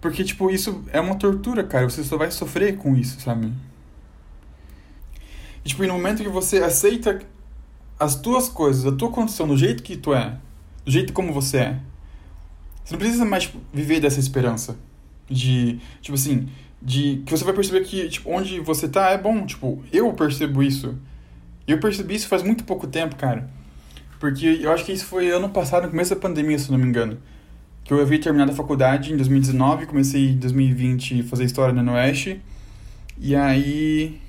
Porque, 0.00 0.24
tipo, 0.24 0.50
isso 0.50 0.82
é 0.92 1.00
uma 1.00 1.14
tortura, 1.14 1.62
cara. 1.62 1.88
Você 1.88 2.02
só 2.02 2.16
vai 2.16 2.30
sofrer 2.30 2.76
com 2.76 2.96
isso, 2.96 3.20
sabe? 3.20 3.52
E, 5.64 5.68
tipo, 5.68 5.82
no 5.82 5.92
momento 5.92 6.22
que 6.22 6.28
você 6.28 6.58
aceita 6.58 7.20
as 7.98 8.14
tuas 8.16 8.48
coisas, 8.48 8.86
a 8.86 8.96
tua 8.96 9.10
condição, 9.10 9.46
do 9.46 9.56
jeito 9.56 9.82
que 9.82 9.96
tu 9.96 10.14
é, 10.14 10.38
do 10.84 10.90
jeito 10.90 11.12
como 11.12 11.32
você 11.32 11.58
é, 11.58 11.80
você 12.82 12.94
não 12.94 12.98
precisa 12.98 13.24
mais 13.24 13.44
tipo, 13.44 13.58
viver 13.72 14.00
dessa 14.00 14.18
esperança. 14.18 14.76
De, 15.28 15.78
tipo 16.00 16.16
assim, 16.16 16.48
de 16.82 17.22
que 17.24 17.30
você 17.30 17.44
vai 17.44 17.54
perceber 17.54 17.82
que 17.82 18.08
tipo, 18.08 18.30
onde 18.30 18.58
você 18.58 18.88
tá 18.88 19.10
é 19.10 19.18
bom. 19.18 19.44
Tipo, 19.46 19.82
eu 19.92 20.12
percebo 20.14 20.62
isso. 20.62 20.98
Eu 21.68 21.78
percebi 21.78 22.14
isso 22.16 22.26
faz 22.26 22.42
muito 22.42 22.64
pouco 22.64 22.86
tempo, 22.86 23.14
cara. 23.16 23.48
Porque 24.18 24.58
eu 24.60 24.72
acho 24.72 24.84
que 24.84 24.92
isso 24.92 25.04
foi 25.04 25.30
ano 25.30 25.48
passado, 25.50 25.84
no 25.84 25.90
começo 25.90 26.14
da 26.14 26.20
pandemia, 26.20 26.58
se 26.58 26.70
não 26.70 26.78
me 26.78 26.86
engano. 26.86 27.18
Que 27.90 27.94
eu 27.94 28.00
havia 28.00 28.20
terminado 28.20 28.52
a 28.52 28.54
faculdade 28.54 29.12
em 29.12 29.16
2019, 29.16 29.84
comecei 29.86 30.30
em 30.30 30.36
2020 30.36 31.22
a 31.22 31.24
fazer 31.24 31.42
história 31.42 31.74
na 31.82 31.92
Oeste. 31.94 32.40
E 33.18 33.34
aí 33.34 34.20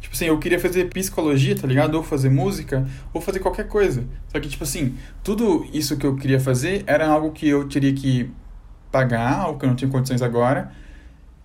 Tipo 0.00 0.14
assim, 0.14 0.24
eu 0.24 0.38
queria 0.38 0.58
fazer 0.58 0.88
psicologia, 0.88 1.54
tá 1.54 1.66
ligado? 1.66 1.96
Ou 1.96 2.02
fazer 2.02 2.30
música, 2.30 2.88
ou 3.12 3.20
fazer 3.20 3.40
qualquer 3.40 3.68
coisa. 3.68 4.04
Só 4.26 4.40
que, 4.40 4.48
tipo 4.48 4.64
assim, 4.64 4.96
tudo 5.22 5.66
isso 5.70 5.98
que 5.98 6.06
eu 6.06 6.16
queria 6.16 6.40
fazer 6.40 6.82
era 6.86 7.06
algo 7.06 7.30
que 7.32 7.46
eu 7.46 7.68
teria 7.68 7.92
que 7.92 8.30
pagar, 8.90 9.40
algo 9.40 9.58
que 9.58 9.66
eu 9.66 9.68
não 9.68 9.76
tinha 9.76 9.90
condições 9.90 10.22
agora. 10.22 10.72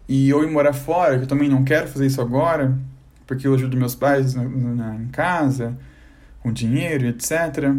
E 0.07 0.33
ou 0.33 0.45
ir 0.45 0.49
morar 0.49 0.71
fora, 0.71 1.17
que 1.17 1.25
eu 1.25 1.27
também 1.27 1.49
não 1.49 1.65
quero 1.65 1.89
fazer 1.89 2.05
isso 2.05 2.21
agora, 2.21 2.73
porque 3.25 3.45
eu 3.45 3.53
ajudo 3.53 3.75
meus 3.75 3.95
pais 3.95 4.33
na, 4.33 4.45
na, 4.45 4.95
em 4.95 5.07
casa, 5.09 5.77
com 6.39 6.53
dinheiro, 6.53 7.05
etc. 7.05 7.75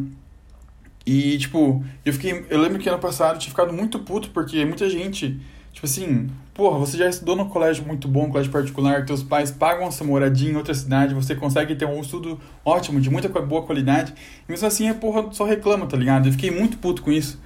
E, 1.11 1.39
tipo, 1.39 1.83
eu 2.05 2.13
fiquei. 2.13 2.45
Eu 2.51 2.61
lembro 2.61 2.79
que 2.79 2.89
ano 2.89 2.99
passado 2.99 3.37
eu 3.37 3.39
tinha 3.39 3.51
ficado 3.51 3.73
muito 3.73 3.99
puto, 4.01 4.31
porque 4.31 4.65
muita 4.65 4.91
gente 4.91 5.41
Tipo 5.79 5.87
assim, 5.87 6.29
porra, 6.55 6.77
você 6.77 6.97
já 6.97 7.09
estudou 7.09 7.37
num 7.37 7.49
colégio 7.49 7.87
muito 7.87 8.09
bom, 8.09 8.29
colégio 8.29 8.51
particular, 8.51 9.05
teus 9.05 9.23
pais 9.23 9.53
pagam 9.53 9.87
a 9.87 9.93
sua 9.93 10.05
moradia 10.05 10.51
em 10.51 10.57
outra 10.57 10.75
cidade, 10.75 11.15
você 11.15 11.37
consegue 11.37 11.77
ter 11.77 11.85
um 11.85 12.01
estudo 12.01 12.37
ótimo, 12.65 13.01
de 13.01 13.09
muita 13.09 13.29
boa 13.29 13.63
qualidade, 13.63 14.13
e 14.49 14.51
mesmo 14.51 14.67
assim 14.67 14.89
a 14.89 14.95
porra 14.95 15.33
só 15.33 15.45
reclama, 15.45 15.87
tá 15.87 15.97
ligado? 15.97 16.27
Eu 16.27 16.33
fiquei 16.33 16.51
muito 16.51 16.79
puto 16.79 17.01
com 17.01 17.13
isso 17.13 17.41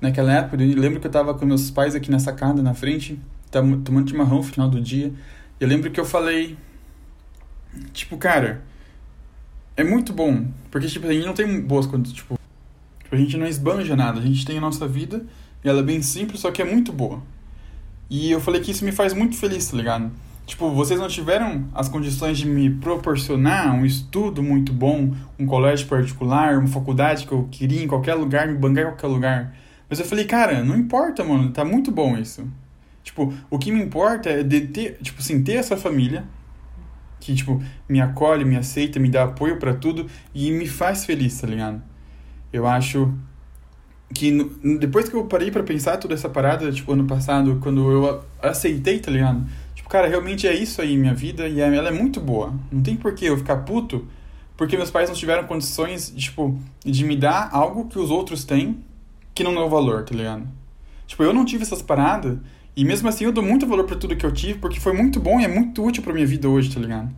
naquela 0.00 0.32
época. 0.32 0.62
Eu 0.62 0.80
lembro 0.80 1.00
que 1.00 1.08
eu 1.08 1.10
tava 1.10 1.34
com 1.34 1.44
meus 1.44 1.72
pais 1.72 1.96
aqui 1.96 2.08
na 2.08 2.20
sacada, 2.20 2.62
na 2.62 2.72
frente, 2.72 3.18
tomando 3.50 4.08
chimarrão 4.08 4.36
no 4.36 4.44
final 4.44 4.68
do 4.68 4.80
dia. 4.80 5.12
Eu 5.58 5.66
lembro 5.66 5.90
que 5.90 5.98
eu 5.98 6.04
falei, 6.04 6.56
tipo, 7.92 8.16
cara, 8.16 8.62
é 9.76 9.82
muito 9.82 10.12
bom, 10.12 10.46
porque 10.70 10.86
tipo, 10.86 11.08
a 11.08 11.12
gente 11.12 11.26
não 11.26 11.34
tem 11.34 11.60
boas 11.60 11.86
condições, 11.86 12.16
tipo, 12.16 12.38
a 13.16 13.18
gente 13.18 13.36
não 13.36 13.46
esbanja 13.46 13.94
nada, 13.96 14.20
a 14.20 14.22
gente 14.22 14.44
tem 14.44 14.58
a 14.58 14.60
nossa 14.60 14.86
vida, 14.86 15.24
e 15.64 15.68
ela 15.68 15.80
é 15.80 15.82
bem 15.82 16.02
simples, 16.02 16.40
só 16.40 16.50
que 16.50 16.62
é 16.62 16.64
muito 16.64 16.92
boa. 16.92 17.22
E 18.08 18.30
eu 18.30 18.40
falei 18.40 18.60
que 18.60 18.70
isso 18.70 18.84
me 18.84 18.92
faz 18.92 19.14
muito 19.14 19.36
feliz, 19.36 19.68
tá 19.68 19.76
ligado? 19.76 20.10
Tipo, 20.44 20.70
vocês 20.70 20.98
não 20.98 21.08
tiveram 21.08 21.68
as 21.72 21.88
condições 21.88 22.36
de 22.36 22.46
me 22.46 22.68
proporcionar 22.68 23.74
um 23.74 23.86
estudo 23.86 24.42
muito 24.42 24.72
bom, 24.72 25.14
um 25.38 25.46
colégio 25.46 25.86
particular, 25.86 26.58
uma 26.58 26.68
faculdade 26.68 27.26
que 27.26 27.32
eu 27.32 27.48
queria 27.50 27.82
em 27.82 27.86
qualquer 27.86 28.14
lugar, 28.14 28.48
me 28.48 28.58
bancar 28.58 28.84
em 28.84 28.86
qualquer 28.88 29.06
lugar. 29.06 29.56
Mas 29.88 30.00
eu 30.00 30.04
falei, 30.04 30.24
cara, 30.24 30.64
não 30.64 30.76
importa, 30.76 31.22
mano, 31.22 31.50
tá 31.52 31.64
muito 31.64 31.92
bom 31.92 32.16
isso. 32.18 32.46
Tipo, 33.04 33.32
o 33.48 33.58
que 33.58 33.70
me 33.70 33.82
importa 33.82 34.30
é 34.30 34.42
de 34.42 34.62
ter, 34.62 34.98
tipo 35.00 35.20
assim, 35.20 35.42
ter 35.42 35.54
essa 35.54 35.76
família 35.76 36.24
que, 37.20 37.34
tipo, 37.34 37.62
me 37.88 38.00
acolhe, 38.00 38.44
me 38.44 38.56
aceita, 38.56 38.98
me 38.98 39.08
dá 39.08 39.24
apoio 39.24 39.58
para 39.58 39.74
tudo 39.74 40.06
e 40.34 40.50
me 40.50 40.66
faz 40.66 41.04
feliz, 41.04 41.40
tá 41.40 41.46
ligado? 41.46 41.82
Eu 42.52 42.66
acho 42.66 43.12
que 44.14 44.30
depois 44.78 45.08
que 45.08 45.16
eu 45.16 45.24
parei 45.24 45.50
para 45.50 45.62
pensar 45.62 45.96
toda 45.96 46.14
essa 46.14 46.28
parada, 46.28 46.70
tipo, 46.70 46.92
ano 46.92 47.04
passado, 47.04 47.58
quando 47.60 47.90
eu 47.90 48.22
aceitei, 48.42 48.98
tá 48.98 49.10
ligado? 49.10 49.46
Tipo, 49.74 49.88
cara, 49.88 50.06
realmente 50.06 50.46
é 50.46 50.54
isso 50.54 50.82
aí 50.82 50.96
minha 50.96 51.14
vida 51.14 51.48
e 51.48 51.60
ela 51.60 51.88
é 51.88 51.92
muito 51.92 52.20
boa. 52.20 52.52
Não 52.70 52.82
tem 52.82 52.94
por 52.94 53.14
que 53.14 53.24
eu 53.24 53.38
ficar 53.38 53.58
puto 53.58 54.06
porque 54.56 54.76
meus 54.76 54.90
pais 54.90 55.08
não 55.08 55.16
tiveram 55.16 55.44
condições, 55.44 56.12
tipo, 56.16 56.56
de 56.84 57.04
me 57.04 57.16
dar 57.16 57.48
algo 57.52 57.88
que 57.88 57.98
os 57.98 58.10
outros 58.10 58.44
têm 58.44 58.78
que 59.34 59.42
não 59.42 59.56
é 59.56 59.64
o 59.64 59.68
valor, 59.68 60.04
tá 60.04 60.14
ligado? 60.14 60.46
Tipo, 61.06 61.22
eu 61.22 61.32
não 61.32 61.44
tive 61.44 61.62
essas 61.62 61.82
paradas 61.82 62.38
e 62.76 62.84
mesmo 62.84 63.08
assim 63.08 63.24
eu 63.24 63.32
dou 63.32 63.42
muito 63.42 63.66
valor 63.66 63.84
para 63.86 63.96
tudo 63.96 64.14
que 64.14 64.24
eu 64.24 64.32
tive 64.32 64.58
porque 64.58 64.78
foi 64.78 64.92
muito 64.92 65.18
bom 65.18 65.40
e 65.40 65.44
é 65.44 65.48
muito 65.48 65.84
útil 65.84 66.02
pra 66.02 66.12
minha 66.12 66.26
vida 66.26 66.48
hoje, 66.48 66.72
tá 66.72 66.78
ligado? 66.78 67.10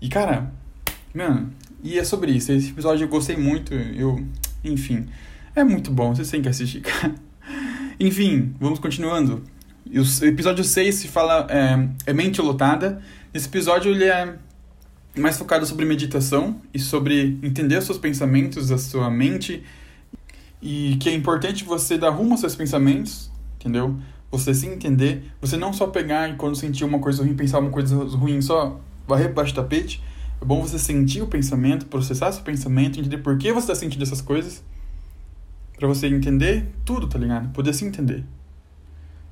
E, 0.00 0.08
cara, 0.08 0.52
mano, 1.14 1.52
e 1.82 1.98
é 1.98 2.04
sobre 2.04 2.32
isso. 2.32 2.50
Esse 2.50 2.70
episódio 2.70 3.04
eu 3.04 3.08
gostei 3.08 3.36
muito, 3.36 3.72
eu, 3.72 4.24
enfim... 4.64 5.06
É 5.56 5.62
muito 5.62 5.92
bom, 5.92 6.12
vocês 6.12 6.28
têm 6.28 6.42
que 6.42 6.48
assistir, 6.48 6.80
cara. 6.82 7.14
Enfim, 8.00 8.54
vamos 8.58 8.80
continuando. 8.80 9.44
O 9.86 10.24
episódio 10.24 10.64
6 10.64 10.94
se 10.94 11.06
fala 11.06 11.46
é, 11.48 12.10
é 12.10 12.12
mente 12.12 12.40
lotada. 12.40 13.00
Esse 13.32 13.46
episódio 13.46 13.92
ele 13.92 14.04
é 14.04 14.34
mais 15.16 15.38
focado 15.38 15.64
sobre 15.64 15.84
meditação 15.84 16.60
e 16.72 16.80
sobre 16.80 17.38
entender 17.40 17.78
os 17.78 17.84
seus 17.84 17.98
pensamentos, 17.98 18.72
a 18.72 18.78
sua 18.78 19.08
mente 19.08 19.62
e 20.60 20.96
que 20.98 21.08
é 21.08 21.12
importante 21.12 21.62
você 21.62 21.96
dar 21.96 22.10
rumo 22.10 22.32
aos 22.32 22.40
seus 22.40 22.56
pensamentos, 22.56 23.30
entendeu? 23.60 23.96
Você 24.32 24.52
se 24.52 24.66
entender, 24.66 25.22
você 25.40 25.56
não 25.56 25.72
só 25.72 25.86
pegar 25.86 26.28
e 26.30 26.34
quando 26.34 26.56
sentir 26.56 26.84
uma 26.84 26.98
coisa 26.98 27.22
ruim, 27.22 27.34
pensar 27.34 27.60
uma 27.60 27.70
coisa 27.70 27.96
ruim, 27.96 28.40
só 28.40 28.80
varrer 29.06 29.32
baixo 29.32 29.52
do 29.52 29.56
tapete. 29.56 30.02
É 30.40 30.44
bom 30.44 30.60
você 30.60 30.78
sentir 30.78 31.22
o 31.22 31.26
pensamento, 31.26 31.86
processar 31.86 32.32
seu 32.32 32.42
pensamento, 32.42 32.98
entender 32.98 33.18
por 33.18 33.38
que 33.38 33.52
você 33.52 33.72
está 33.72 33.74
sentindo 33.74 34.02
essas 34.02 34.20
coisas 34.20 34.62
para 35.76 35.88
você 35.88 36.06
entender 36.06 36.68
tudo, 36.84 37.08
tá 37.08 37.18
ligado? 37.18 37.52
Poder 37.52 37.72
se 37.72 37.84
entender. 37.84 38.24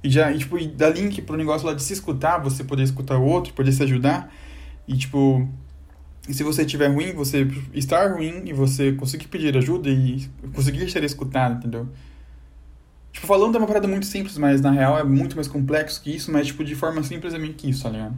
E 0.03 0.11
já, 0.11 0.33
e, 0.33 0.39
tipo, 0.39 0.59
e 0.59 0.67
dar 0.67 0.91
link 0.91 1.23
pro 1.23 1.37
negócio 1.37 1.67
lá 1.67 1.75
de 1.75 1.83
se 1.83 1.93
escutar, 1.93 2.39
você 2.39 2.65
poder 2.65 2.83
escutar 2.83 3.19
o 3.19 3.25
outro, 3.25 3.55
poder 3.55 3.73
se 3.73 3.83
ajudar. 3.83 4.33
E, 4.89 4.97
tipo, 4.97 5.49
e 6.29 6.35
se 6.35 6.43
você 6.43 6.63
estiver 6.63 6.89
ruim, 6.89 7.13
você 7.13 7.47
estar 7.73 8.13
ruim 8.13 8.43
e 8.47 8.53
você 8.53 8.93
conseguir 8.93 9.29
pedir 9.29 9.57
ajuda 9.57 9.89
e 9.89 10.29
conseguir 10.55 10.91
ser 10.91 11.05
escutado, 11.05 11.59
entendeu? 11.59 11.89
Tipo, 13.13 13.27
falando 13.27 13.55
é 13.57 13.59
uma 13.59 13.67
parada 13.67 13.87
muito 13.87 14.07
simples, 14.07 14.39
mas 14.39 14.61
na 14.61 14.71
real 14.71 14.99
é 14.99 15.05
muito 15.05 15.37
mais 15.37 15.47
complexo 15.47 16.01
que 16.03 16.15
isso, 16.15 16.33
mas, 16.33 16.49
tipo, 16.49 16.65
de 16.65 16.75
forma 16.75 17.03
simples 17.03 17.35
é 17.35 17.39
meio 17.39 17.55
que 17.55 17.69
isso, 17.71 17.83
tá 17.83 17.91
ligado? 17.91 18.17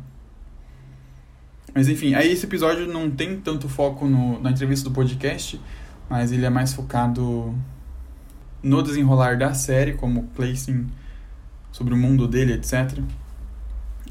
Mas 1.74 1.88
enfim, 1.88 2.14
aí 2.14 2.30
esse 2.30 2.46
episódio 2.46 2.87
não 2.87 3.10
tem 3.10 3.40
tanto 3.40 3.68
foco 3.68 4.06
no, 4.06 4.40
na 4.40 4.52
entrevista 4.52 4.88
do 4.88 4.94
podcast, 4.94 5.60
mas 6.08 6.30
ele 6.30 6.46
é 6.46 6.50
mais 6.50 6.72
focado 6.72 7.54
no 8.62 8.82
desenrolar 8.82 9.37
da 9.37 9.52
série, 9.52 9.94
como 9.94 10.24
placing 10.34 10.87
sobre 11.72 11.92
o 11.92 11.96
mundo 11.96 12.28
dele, 12.28 12.52
etc. 12.52 12.98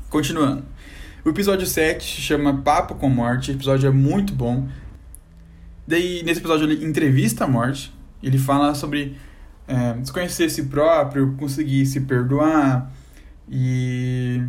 Continuando. 0.10 0.66
O 1.26 1.30
episódio 1.30 1.66
7 1.66 2.04
se 2.04 2.22
chama 2.22 2.62
Papo 2.62 2.96
com 2.96 3.08
Morte. 3.08 3.52
O 3.52 3.54
episódio 3.54 3.88
é 3.88 3.92
muito 3.92 4.34
bom. 4.34 4.68
Daí, 5.88 6.22
nesse 6.24 6.42
episódio, 6.42 6.70
ele 6.70 6.86
entrevista 6.86 7.46
a 7.46 7.48
morte. 7.48 7.94
Ele 8.22 8.38
fala 8.38 8.76
sobre 8.76 9.18
é, 9.66 9.94
desconhecer 9.94 10.50
si 10.50 10.64
próprio, 10.64 11.34
conseguir 11.38 11.86
se 11.86 12.02
perdoar. 12.02 12.92
E. 13.50 14.44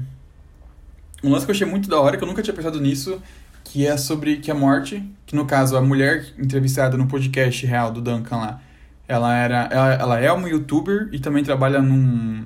Um 1.25 1.31
lance 1.31 1.47
que 1.47 1.51
eu 1.51 1.55
achei 1.55 1.67
muito 1.67 1.89
da 1.89 1.99
hora, 1.99 2.17
que 2.17 2.23
eu 2.23 2.29
nunca 2.29 2.43
tinha 2.43 2.55
pensado 2.55 2.81
nisso, 2.81 3.21
que 3.65 3.87
é 3.87 3.97
sobre 3.97 4.37
que 4.37 4.51
a 4.51 4.55
morte, 4.55 5.03
que 5.27 5.35
no 5.35 5.47
caso 5.47 5.77
a 5.77 5.81
mulher 5.81 6.27
entrevistada 6.39 6.97
no 6.97 7.07
podcast 7.07 7.65
real 7.67 7.91
do 7.91 8.01
Duncan 8.01 8.37
lá, 8.37 8.61
ela 9.09 9.35
era 9.35 9.69
ela, 9.71 9.95
ela 9.95 10.21
é 10.21 10.31
uma 10.31 10.49
youtuber 10.49 11.09
e 11.13 11.19
também 11.19 11.43
trabalha 11.43 11.81
num 11.81 12.45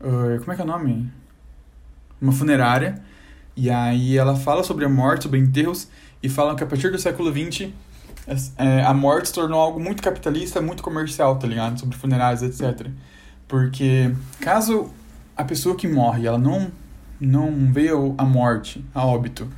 uh, 0.00 0.38
como 0.40 0.52
é 0.52 0.54
que 0.54 0.62
é 0.62 0.64
o 0.64 0.68
nome? 0.68 1.10
Uma 2.20 2.32
funerária. 2.32 3.02
E 3.56 3.68
aí 3.68 4.16
ela 4.16 4.36
fala 4.36 4.62
sobre 4.62 4.84
a 4.84 4.88
morte, 4.88 5.24
sobre 5.24 5.38
enterros 5.38 5.88
e 6.22 6.28
fala 6.28 6.54
que 6.54 6.62
a 6.62 6.66
partir 6.66 6.90
do 6.90 6.98
século 6.98 7.30
XX 7.30 7.70
é, 8.56 8.82
a 8.84 8.94
morte 8.94 9.28
se 9.28 9.34
tornou 9.34 9.60
algo 9.60 9.80
muito 9.80 10.02
capitalista, 10.02 10.60
muito 10.60 10.82
comercial, 10.82 11.36
tá 11.36 11.46
ligado? 11.46 11.78
Sobre 11.78 11.96
funerárias, 11.96 12.42
etc. 12.42 12.86
Porque 13.48 14.14
caso 14.40 14.90
a 15.40 15.44
pessoa 15.44 15.74
que 15.74 15.88
morre, 15.88 16.26
ela 16.26 16.38
não, 16.38 16.70
não 17.18 17.72
veio 17.72 18.14
a 18.18 18.24
morte, 18.24 18.84
a 18.94 19.04
óbito, 19.06 19.48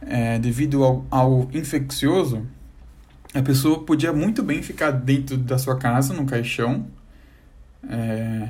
é, 0.00 0.38
devido 0.38 0.82
ao, 0.82 1.04
ao 1.10 1.48
infeccioso, 1.52 2.46
a 3.34 3.42
pessoa 3.42 3.84
podia 3.84 4.12
muito 4.12 4.42
bem 4.42 4.62
ficar 4.62 4.90
dentro 4.90 5.36
da 5.36 5.58
sua 5.58 5.76
casa, 5.76 6.14
no 6.14 6.24
caixão. 6.24 6.86
É, 7.88 8.48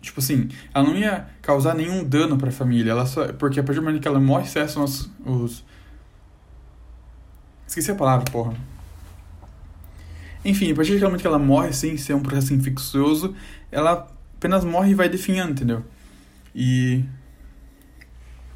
tipo 0.00 0.18
assim, 0.18 0.48
ela 0.74 0.84
não 0.84 0.96
ia 0.96 1.26
causar 1.40 1.74
nenhum 1.74 2.02
dano 2.02 2.36
para 2.36 2.48
a 2.48 2.52
família, 2.52 2.90
ela 2.90 3.06
só, 3.06 3.32
porque 3.32 3.60
a 3.60 3.62
partir 3.62 3.80
do 3.80 3.84
momento 3.84 4.02
que 4.02 4.08
ela 4.08 4.20
morre, 4.20 4.46
cessam 4.46 4.82
os, 4.82 5.08
os 5.24 5.64
Esqueci 7.66 7.90
a 7.90 7.94
palavra, 7.94 8.24
porra. 8.30 8.54
Enfim, 10.44 10.72
a 10.72 10.74
partir 10.74 10.98
do 10.98 11.04
momento 11.04 11.20
que 11.20 11.26
ela 11.26 11.38
morre 11.38 11.72
sem 11.72 11.96
ser 11.96 12.14
um 12.14 12.20
processo 12.20 12.54
infeccioso, 12.54 13.34
ela 13.70 14.06
apenas 14.46 14.64
morre 14.64 14.92
e 14.92 14.94
vai 14.94 15.08
definhando, 15.08 15.52
entendeu? 15.52 15.84
E 16.54 17.04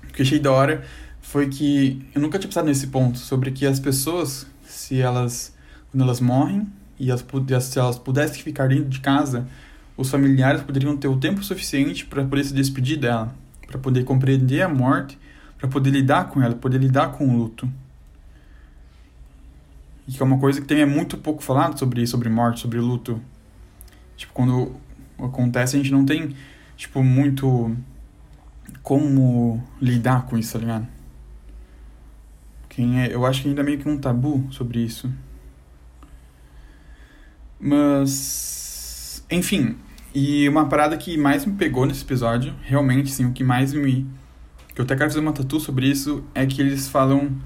o 0.04 0.12
que 0.12 0.22
achei 0.22 0.38
da 0.38 0.52
hora 0.52 0.84
foi 1.20 1.48
que 1.48 2.06
eu 2.14 2.20
nunca 2.20 2.38
tinha 2.38 2.48
pensado 2.48 2.68
nesse 2.68 2.86
ponto, 2.86 3.18
sobre 3.18 3.50
que 3.50 3.66
as 3.66 3.80
pessoas, 3.80 4.46
se 4.64 5.00
elas, 5.00 5.52
quando 5.90 6.02
elas 6.04 6.20
morrem, 6.20 6.66
e 6.98 7.10
elas, 7.10 7.24
se 7.64 7.78
elas 7.78 7.98
pudessem 7.98 8.42
ficar 8.42 8.68
dentro 8.68 8.88
de 8.88 9.00
casa, 9.00 9.46
os 9.96 10.08
familiares 10.08 10.62
poderiam 10.62 10.96
ter 10.96 11.08
o 11.08 11.16
tempo 11.16 11.42
suficiente 11.42 12.06
para 12.06 12.24
poder 12.24 12.44
se 12.44 12.54
despedir 12.54 12.96
dela, 12.96 13.34
para 13.66 13.78
poder 13.78 14.04
compreender 14.04 14.62
a 14.62 14.68
morte, 14.68 15.18
para 15.58 15.68
poder 15.68 15.90
lidar 15.90 16.28
com 16.28 16.40
ela, 16.40 16.54
poder 16.54 16.78
lidar 16.78 17.12
com 17.12 17.28
o 17.28 17.36
luto. 17.36 17.68
E 20.06 20.12
que 20.12 20.22
é 20.22 20.24
uma 20.24 20.38
coisa 20.38 20.60
que 20.60 20.66
tem 20.66 20.80
é 20.80 20.86
muito 20.86 21.18
pouco 21.18 21.42
falado 21.42 21.78
sobre 21.78 22.06
sobre 22.06 22.28
morte, 22.28 22.60
sobre 22.60 22.78
luto. 22.80 23.20
Tipo, 24.16 24.32
quando 24.32 24.80
acontece, 25.24 25.76
a 25.76 25.78
gente 25.78 25.92
não 25.92 26.04
tem, 26.04 26.34
tipo, 26.76 27.02
muito 27.02 27.76
como 28.82 29.62
lidar 29.80 30.26
com 30.26 30.38
isso, 30.38 30.54
tá 30.54 30.58
ligado? 30.58 30.88
Quem 32.68 33.00
é, 33.02 33.14
eu 33.14 33.26
acho 33.26 33.42
que 33.42 33.48
ainda 33.48 33.60
é 33.60 33.64
meio 33.64 33.78
que 33.78 33.88
um 33.88 33.98
tabu 33.98 34.46
sobre 34.50 34.80
isso. 34.80 35.12
Mas, 37.58 39.24
enfim, 39.30 39.76
e 40.14 40.48
uma 40.48 40.68
parada 40.68 40.96
que 40.96 41.16
mais 41.18 41.44
me 41.44 41.54
pegou 41.54 41.84
nesse 41.84 42.02
episódio, 42.02 42.54
realmente, 42.62 43.10
sim, 43.10 43.26
o 43.26 43.32
que 43.32 43.44
mais 43.44 43.74
me 43.74 44.06
que 44.74 44.80
eu 44.80 44.84
até 44.84 44.96
quero 44.96 45.10
fazer 45.10 45.20
uma 45.20 45.32
tatu 45.32 45.58
sobre 45.60 45.86
isso 45.86 46.24
é 46.34 46.46
que 46.46 46.60
eles 46.60 46.88
falam 46.88 47.36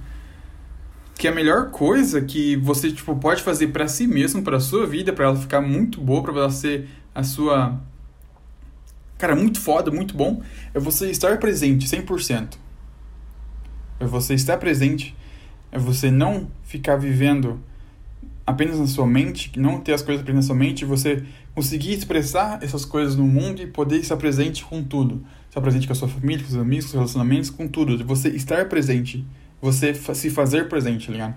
que 1.16 1.26
a 1.26 1.34
melhor 1.34 1.70
coisa 1.70 2.20
que 2.20 2.56
você 2.56 2.92
tipo 2.92 3.16
pode 3.16 3.42
fazer 3.42 3.68
para 3.68 3.88
si 3.88 4.06
mesmo, 4.06 4.42
para 4.42 4.60
sua 4.60 4.86
vida, 4.86 5.12
para 5.12 5.26
ela 5.26 5.36
ficar 5.36 5.60
muito 5.60 6.00
boa, 6.00 6.22
para 6.22 6.50
ser 6.50 6.88
a 7.14 7.22
sua 7.22 7.80
cara 9.18 9.36
muito 9.36 9.60
foda, 9.60 9.90
muito 9.90 10.16
bom, 10.16 10.42
é 10.72 10.78
você 10.78 11.10
estar 11.10 11.38
presente 11.38 11.86
100%. 11.86 12.56
É 14.00 14.06
você 14.06 14.34
estar 14.34 14.58
presente, 14.58 15.14
é 15.70 15.78
você 15.78 16.10
não 16.10 16.50
ficar 16.64 16.96
vivendo 16.96 17.60
apenas 18.46 18.78
na 18.78 18.86
sua 18.86 19.06
mente, 19.06 19.52
não 19.56 19.80
ter 19.80 19.94
as 19.94 20.02
coisas 20.02 20.22
apenas 20.22 20.44
na 20.44 20.46
sua 20.48 20.56
mente, 20.56 20.84
você 20.84 21.24
conseguir 21.54 21.94
expressar 21.94 22.62
essas 22.62 22.84
coisas 22.84 23.16
no 23.16 23.26
mundo 23.26 23.62
e 23.62 23.66
poder 23.66 23.98
estar 23.98 24.16
presente 24.16 24.64
com 24.64 24.82
tudo. 24.82 25.24
Estar 25.48 25.60
presente 25.60 25.86
com 25.86 25.92
a 25.92 25.96
sua 25.96 26.08
família, 26.08 26.42
com 26.44 26.50
seus 26.50 26.60
amigos, 26.60 26.86
com 26.86 26.90
seus 26.90 27.00
relacionamentos, 27.00 27.48
com 27.48 27.68
tudo. 27.68 28.04
Você 28.04 28.28
estar 28.30 28.68
presente 28.68 29.24
você 29.64 29.94
se 29.94 30.28
fazer 30.28 30.68
presente, 30.68 31.06
tá 31.06 31.12
ligado? 31.12 31.34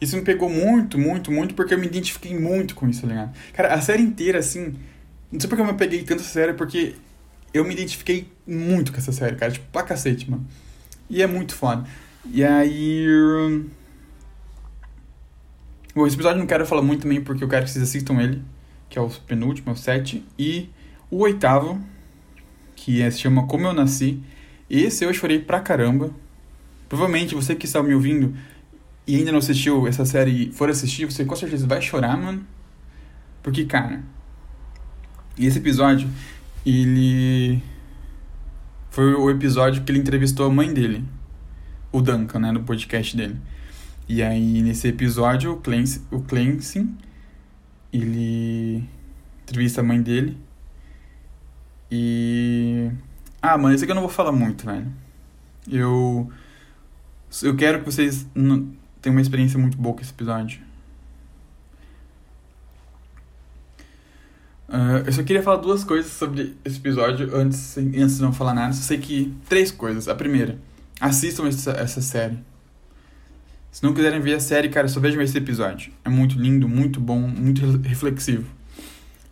Isso 0.00 0.16
me 0.16 0.22
pegou 0.22 0.50
muito, 0.50 0.98
muito, 0.98 1.30
muito, 1.30 1.54
porque 1.54 1.72
eu 1.72 1.78
me 1.78 1.86
identifiquei 1.86 2.36
muito 2.36 2.74
com 2.74 2.88
isso, 2.88 3.02
tá 3.02 3.06
ligado? 3.06 3.32
Cara, 3.52 3.74
a 3.74 3.80
série 3.80 4.02
inteira, 4.02 4.40
assim. 4.40 4.74
Não 5.30 5.40
sei 5.40 5.48
porque 5.48 5.62
eu 5.62 5.66
me 5.66 5.74
peguei 5.74 6.02
tanto 6.02 6.22
essa 6.22 6.32
série, 6.32 6.54
porque 6.54 6.94
eu 7.52 7.64
me 7.64 7.72
identifiquei 7.72 8.30
muito 8.46 8.92
com 8.92 8.98
essa 8.98 9.12
série, 9.12 9.36
cara. 9.36 9.52
Tipo, 9.52 9.66
pra 9.70 9.82
cacete, 9.82 10.30
mano. 10.30 10.46
E 11.08 11.22
é 11.22 11.26
muito 11.26 11.54
foda. 11.54 11.84
E 12.30 12.42
aí. 12.42 13.64
Bom, 15.94 16.06
esse 16.06 16.16
episódio 16.16 16.38
não 16.38 16.46
quero 16.46 16.66
falar 16.66 16.82
muito 16.82 17.02
também, 17.02 17.20
porque 17.20 17.44
eu 17.44 17.48
quero 17.48 17.64
que 17.64 17.70
vocês 17.70 17.84
assistam 17.84 18.20
ele, 18.20 18.42
que 18.88 18.98
é 18.98 19.02
o 19.02 19.08
penúltimo, 19.08 19.70
é 19.70 19.72
o 19.72 19.76
7. 19.76 20.24
E 20.38 20.68
o 21.10 21.18
oitavo, 21.18 21.80
que 22.74 23.00
é, 23.00 23.10
se 23.10 23.20
chama 23.20 23.46
Como 23.46 23.66
Eu 23.66 23.72
Nasci. 23.72 24.20
Esse 24.68 25.04
eu 25.04 25.14
chorei 25.14 25.38
pra 25.38 25.60
caramba. 25.60 26.10
Provavelmente 26.88 27.34
você 27.34 27.54
que 27.54 27.66
está 27.66 27.82
me 27.82 27.94
ouvindo 27.94 28.34
e 29.06 29.16
ainda 29.16 29.30
não 29.30 29.38
assistiu 29.38 29.86
essa 29.86 30.04
série 30.04 30.50
for 30.52 30.70
assistir, 30.70 31.04
você 31.04 31.24
com 31.24 31.36
certeza 31.36 31.66
vai 31.66 31.80
chorar, 31.80 32.16
mano. 32.16 32.44
Porque, 33.42 33.64
cara, 33.64 34.02
esse 35.38 35.58
episódio, 35.58 36.08
ele. 36.64 37.62
Foi 38.90 39.12
o 39.14 39.28
episódio 39.28 39.82
que 39.82 39.90
ele 39.90 39.98
entrevistou 39.98 40.46
a 40.46 40.50
mãe 40.50 40.72
dele, 40.72 41.04
o 41.90 42.00
Duncan, 42.00 42.38
né, 42.38 42.52
no 42.52 42.62
podcast 42.62 43.16
dele. 43.16 43.36
E 44.08 44.22
aí, 44.22 44.62
nesse 44.62 44.86
episódio, 44.86 45.52
o 45.52 45.56
Clancy, 45.56 46.02
o 46.10 46.20
Clancy 46.20 46.88
ele 47.92 48.84
entrevista 49.42 49.80
a 49.80 49.84
mãe 49.84 50.02
dele. 50.02 50.36
E. 51.90 52.90
Ah, 53.40 53.56
mano, 53.56 53.74
isso 53.74 53.84
aqui 53.84 53.92
eu 53.92 53.94
não 53.94 54.02
vou 54.02 54.10
falar 54.10 54.32
muito, 54.32 54.66
velho. 54.66 54.90
Eu 55.70 56.30
eu 57.42 57.56
quero 57.56 57.80
que 57.80 57.86
vocês 57.86 58.26
tenham 58.34 59.14
uma 59.16 59.20
experiência 59.20 59.58
muito 59.58 59.76
boa 59.76 59.94
com 59.94 60.02
esse 60.02 60.10
episódio. 60.10 60.60
Uh, 64.68 65.04
eu 65.06 65.12
só 65.12 65.22
queria 65.22 65.42
falar 65.42 65.58
duas 65.58 65.84
coisas 65.84 66.10
sobre 66.10 66.56
esse 66.64 66.78
episódio 66.78 67.36
antes, 67.36 67.76
antes 67.76 68.16
de 68.16 68.22
não 68.22 68.32
falar 68.32 68.54
nada. 68.54 68.72
Só 68.72 68.82
sei 68.82 68.98
que. 68.98 69.34
Três 69.48 69.70
coisas. 69.70 70.08
A 70.08 70.14
primeira, 70.14 70.58
assistam 71.00 71.46
essa, 71.46 71.72
essa 71.72 72.00
série. 72.00 72.38
Se 73.70 73.82
não 73.82 73.92
quiserem 73.92 74.20
ver 74.20 74.34
a 74.34 74.40
série, 74.40 74.68
cara, 74.68 74.86
só 74.86 75.00
vejam 75.00 75.20
esse 75.20 75.36
episódio. 75.36 75.92
É 76.04 76.08
muito 76.08 76.38
lindo, 76.38 76.68
muito 76.68 77.00
bom, 77.00 77.18
muito 77.18 77.60
reflexivo. 77.82 78.48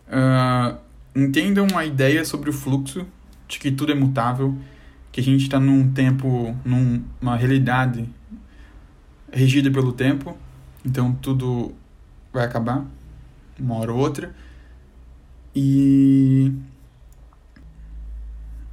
Uh, 0.07 0.77
entendam 1.15 1.67
a 1.75 1.85
ideia 1.85 2.25
sobre 2.25 2.49
o 2.49 2.53
fluxo, 2.53 3.05
de 3.47 3.57
que 3.57 3.71
tudo 3.71 3.91
é 3.91 3.95
mutável 3.95 4.57
que 5.13 5.21
a 5.21 5.23
gente 5.23 5.43
está 5.43 5.59
num 5.59 5.93
tempo, 5.93 6.57
numa 6.65 7.37
realidade 7.37 8.09
regida 9.31 9.69
pelo 9.69 9.93
tempo, 9.93 10.35
então 10.83 11.13
tudo 11.13 11.71
vai 12.33 12.43
acabar, 12.43 12.83
uma 13.59 13.75
hora 13.75 13.93
ou 13.93 13.99
outra. 13.99 14.35
E. 15.55 16.51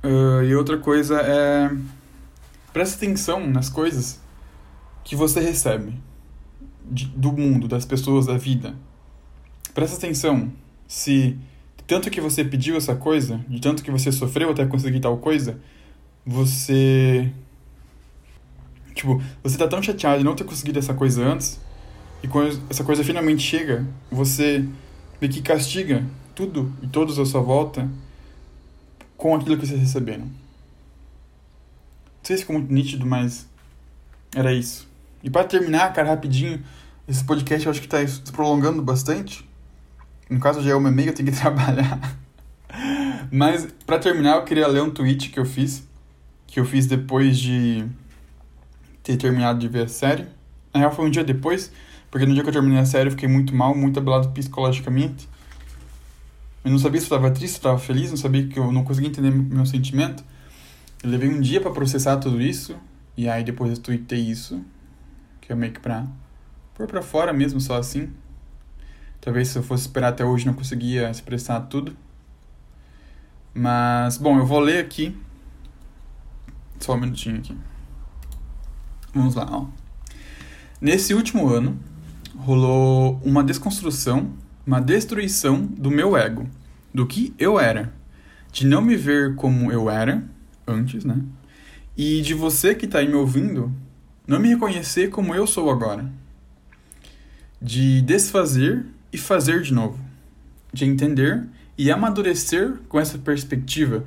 Uh, 0.02 0.42
e 0.44 0.54
outra 0.54 0.78
coisa 0.78 1.20
é. 1.20 1.70
Preste 2.72 2.94
atenção 2.94 3.46
nas 3.46 3.68
coisas 3.68 4.20
que 5.02 5.16
você 5.16 5.40
recebe 5.40 5.92
de, 6.84 7.06
do 7.06 7.32
mundo, 7.32 7.66
das 7.66 7.84
pessoas, 7.84 8.26
da 8.26 8.36
vida. 8.36 8.74
Presta 9.74 9.96
atenção 9.96 10.52
se 10.86 11.36
tanto 11.86 12.08
que 12.08 12.20
você 12.20 12.44
pediu 12.44 12.76
essa 12.76 12.94
coisa, 12.94 13.44
de 13.48 13.60
tanto 13.60 13.82
que 13.82 13.90
você 13.90 14.12
sofreu 14.12 14.50
até 14.50 14.64
conseguir 14.64 15.00
tal 15.00 15.18
coisa, 15.18 15.58
você. 16.24 17.32
Tipo, 18.94 19.20
você 19.42 19.58
tá 19.58 19.66
tão 19.66 19.82
chateado 19.82 20.18
de 20.18 20.24
não 20.24 20.36
ter 20.36 20.44
conseguido 20.44 20.78
essa 20.78 20.94
coisa 20.94 21.24
antes, 21.24 21.60
e 22.22 22.28
quando 22.28 22.60
essa 22.70 22.84
coisa 22.84 23.02
finalmente 23.02 23.42
chega, 23.42 23.84
você 24.10 24.64
meio 25.20 25.32
que 25.32 25.42
castiga 25.42 26.04
tudo 26.40 26.72
e 26.80 26.86
todos 26.86 27.18
à 27.18 27.26
sua 27.26 27.42
volta 27.42 27.86
com 29.14 29.34
aquilo 29.34 29.58
que 29.58 29.66
vocês 29.66 29.78
receberam. 29.78 30.26
sei 32.22 32.36
se 32.36 32.42
ficou 32.42 32.56
muito 32.56 32.72
nítido, 32.72 33.04
mas 33.04 33.46
era 34.34 34.50
isso. 34.50 34.88
E 35.22 35.28
para 35.28 35.44
terminar, 35.44 35.92
cara, 35.92 36.08
rapidinho, 36.08 36.62
esse 37.06 37.22
podcast 37.22 37.66
eu 37.66 37.70
acho 37.70 37.82
que 37.82 37.88
tá 37.88 38.06
se 38.06 38.32
prolongando 38.32 38.80
bastante. 38.80 39.46
No 40.30 40.40
caso 40.40 40.62
já 40.62 40.70
é 40.70 40.74
uma 40.74 40.90
meia, 40.90 41.10
eu 41.10 41.14
tenho 41.14 41.30
que 41.30 41.36
trabalhar. 41.38 42.18
Mas 43.30 43.68
para 43.84 43.98
terminar, 43.98 44.36
eu 44.36 44.44
queria 44.44 44.66
ler 44.66 44.82
um 44.82 44.90
tweet 44.90 45.28
que 45.28 45.38
eu 45.38 45.44
fiz, 45.44 45.86
que 46.46 46.58
eu 46.58 46.64
fiz 46.64 46.86
depois 46.86 47.38
de 47.38 47.84
ter 49.02 49.18
terminado 49.18 49.58
de 49.58 49.68
ver 49.68 49.84
a 49.84 49.88
série. 49.88 50.26
Na 50.72 50.80
real 50.80 50.92
foi 50.92 51.04
um 51.04 51.10
dia 51.10 51.22
depois, 51.22 51.70
porque 52.10 52.24
no 52.24 52.32
dia 52.32 52.42
que 52.42 52.48
eu 52.48 52.52
terminei 52.52 52.78
a 52.78 52.86
série 52.86 53.08
eu 53.08 53.10
fiquei 53.10 53.28
muito 53.28 53.54
mal, 53.54 53.74
muito 53.74 53.98
abalado 53.98 54.30
psicologicamente. 54.30 55.28
Eu 56.64 56.70
não 56.70 56.78
sabia 56.78 57.00
se 57.00 57.06
eu 57.06 57.16
estava 57.16 57.30
triste, 57.30 57.54
se 57.54 57.56
eu 57.56 57.72
estava 57.72 57.78
feliz, 57.78 58.10
não 58.10 58.16
sabia 58.16 58.46
que 58.46 58.58
eu 58.58 58.70
não 58.70 58.84
conseguia 58.84 59.08
entender 59.08 59.30
meu 59.30 59.64
sentimento. 59.64 60.22
Eu 61.02 61.10
levei 61.10 61.28
um 61.28 61.40
dia 61.40 61.60
para 61.60 61.70
processar 61.70 62.18
tudo 62.18 62.40
isso, 62.40 62.76
e 63.16 63.28
aí 63.28 63.42
depois 63.42 63.70
eu 63.70 63.78
tuitei 63.78 64.20
isso, 64.20 64.62
que 65.40 65.52
é 65.52 65.54
meio 65.54 65.72
que 65.72 65.80
pra 65.80 66.06
pôr 66.74 66.86
pra 66.86 67.02
fora 67.02 67.32
mesmo, 67.32 67.60
só 67.60 67.76
assim. 67.76 68.10
Talvez 69.20 69.48
se 69.48 69.58
eu 69.58 69.62
fosse 69.62 69.82
esperar 69.82 70.08
até 70.08 70.24
hoje 70.24 70.46
não 70.46 70.54
conseguia 70.54 71.10
expressar 71.10 71.60
tudo. 71.60 71.96
Mas, 73.52 74.16
bom, 74.16 74.38
eu 74.38 74.46
vou 74.46 74.60
ler 74.60 74.82
aqui. 74.82 75.16
Só 76.78 76.94
um 76.94 77.00
minutinho 77.00 77.36
aqui. 77.36 77.56
Vamos 79.12 79.34
lá, 79.34 79.46
ó. 79.50 79.66
Nesse 80.80 81.12
último 81.12 81.48
ano, 81.48 81.78
rolou 82.38 83.20
uma 83.22 83.44
desconstrução, 83.44 84.32
uma 84.70 84.80
destruição 84.80 85.66
do 85.66 85.90
meu 85.90 86.16
ego, 86.16 86.48
do 86.94 87.04
que 87.04 87.34
eu 87.36 87.58
era, 87.58 87.92
de 88.52 88.64
não 88.64 88.80
me 88.80 88.94
ver 88.94 89.34
como 89.34 89.72
eu 89.72 89.90
era 89.90 90.22
antes, 90.64 91.04
né? 91.04 91.20
E 91.96 92.22
de 92.22 92.34
você 92.34 92.72
que 92.72 92.84
está 92.84 93.00
aí 93.00 93.08
me 93.08 93.14
ouvindo, 93.14 93.74
não 94.28 94.38
me 94.38 94.48
reconhecer 94.50 95.10
como 95.10 95.34
eu 95.34 95.44
sou 95.44 95.70
agora. 95.70 96.08
De 97.60 98.00
desfazer 98.02 98.86
e 99.12 99.18
fazer 99.18 99.60
de 99.62 99.74
novo. 99.74 99.98
De 100.72 100.84
entender 100.84 101.48
e 101.76 101.90
amadurecer 101.90 102.74
com 102.88 103.00
essa 103.00 103.18
perspectiva, 103.18 104.04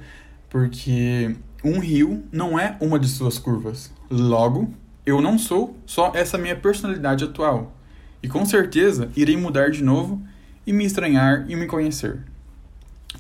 porque 0.49 1.35
um 1.61 1.79
rio 1.79 2.23
não 2.31 2.57
é 2.57 2.77
uma 2.79 2.97
de 2.97 3.09
suas 3.09 3.37
curvas. 3.37 3.91
Logo, 4.09 4.73
eu 5.05 5.21
não 5.21 5.37
sou 5.37 5.77
só 5.85 6.13
essa 6.15 6.37
minha 6.37 6.55
personalidade 6.55 7.25
atual. 7.25 7.75
E 8.21 8.29
com 8.29 8.45
certeza 8.45 9.11
irei 9.13 9.35
mudar 9.35 9.69
de 9.69 9.83
novo 9.83 10.23
e 10.65 10.73
me 10.73 10.85
estranhar 10.85 11.45
e 11.49 11.55
me 11.55 11.65
conhecer. 11.65 12.19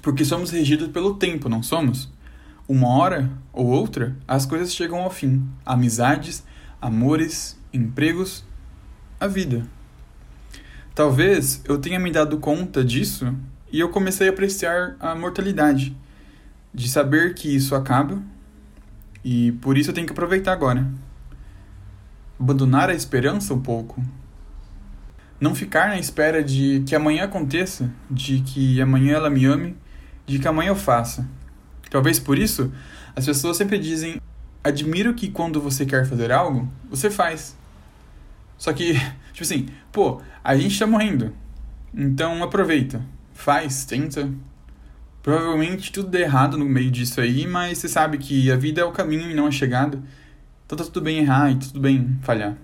Porque 0.01 0.25
somos 0.25 0.51
regidos 0.51 0.89
pelo 0.89 1.15
tempo, 1.15 1.47
não 1.47 1.63
somos? 1.63 2.11
Uma 2.67 2.87
hora 2.87 3.29
ou 3.51 3.67
outra, 3.67 4.15
as 4.27 4.45
coisas 4.45 4.73
chegam 4.73 5.01
ao 5.01 5.09
fim. 5.09 5.47
Amizades, 5.65 6.43
amores, 6.81 7.57
empregos, 7.73 8.43
a 9.19 9.27
vida. 9.27 9.65
Talvez 10.95 11.61
eu 11.65 11.77
tenha 11.77 11.99
me 11.99 12.11
dado 12.11 12.37
conta 12.37 12.83
disso 12.83 13.35
e 13.71 13.79
eu 13.79 13.89
comecei 13.89 14.27
a 14.27 14.31
apreciar 14.31 14.95
a 14.99 15.15
mortalidade, 15.15 15.95
de 16.73 16.87
saber 16.87 17.33
que 17.33 17.53
isso 17.53 17.75
acaba 17.75 18.21
e 19.23 19.53
por 19.53 19.77
isso 19.77 19.89
eu 19.89 19.93
tenho 19.93 20.05
que 20.05 20.13
aproveitar 20.13 20.51
agora. 20.51 20.87
Abandonar 22.39 22.89
a 22.89 22.93
esperança 22.93 23.53
um 23.53 23.61
pouco. 23.61 24.03
Não 25.43 25.53
ficar 25.53 25.89
na 25.89 25.99
espera 25.99 26.41
de 26.41 26.85
que 26.87 26.95
amanhã 26.95 27.25
aconteça, 27.25 27.91
de 28.09 28.39
que 28.39 28.81
amanhã 28.81 29.15
ela 29.15 29.29
me 29.29 29.43
ame, 29.43 29.75
de 30.25 30.39
que 30.39 30.47
amanhã 30.47 30.69
eu 30.69 30.75
faça. 30.75 31.27
Talvez 31.89 32.17
por 32.17 32.39
isso 32.39 32.71
as 33.13 33.25
pessoas 33.25 33.57
sempre 33.57 33.77
dizem: 33.77 34.21
admiro 34.63 35.13
que 35.13 35.29
quando 35.29 35.59
você 35.59 35.85
quer 35.85 36.05
fazer 36.05 36.31
algo, 36.31 36.71
você 36.89 37.09
faz. 37.09 37.57
Só 38.57 38.71
que, 38.71 38.93
tipo 39.33 39.43
assim, 39.43 39.67
pô, 39.91 40.21
a 40.41 40.55
gente 40.55 40.79
tá 40.79 40.87
morrendo. 40.87 41.33
Então 41.93 42.41
aproveita 42.41 43.01
faz, 43.33 43.83
tenta. 43.83 44.31
Provavelmente 45.21 45.91
tudo 45.91 46.07
dê 46.07 46.21
errado 46.21 46.57
no 46.57 46.63
meio 46.63 46.89
disso 46.89 47.19
aí, 47.19 47.45
mas 47.45 47.79
você 47.79 47.89
sabe 47.89 48.17
que 48.17 48.49
a 48.49 48.55
vida 48.55 48.79
é 48.79 48.85
o 48.85 48.93
caminho 48.93 49.29
e 49.29 49.33
não 49.33 49.47
a 49.47 49.51
chegada. 49.51 50.01
Então 50.65 50.77
tá 50.77 50.85
tudo 50.85 51.01
bem 51.01 51.17
errar 51.17 51.51
e 51.51 51.55
tudo 51.55 51.81
bem 51.81 52.17
falhar. 52.21 52.55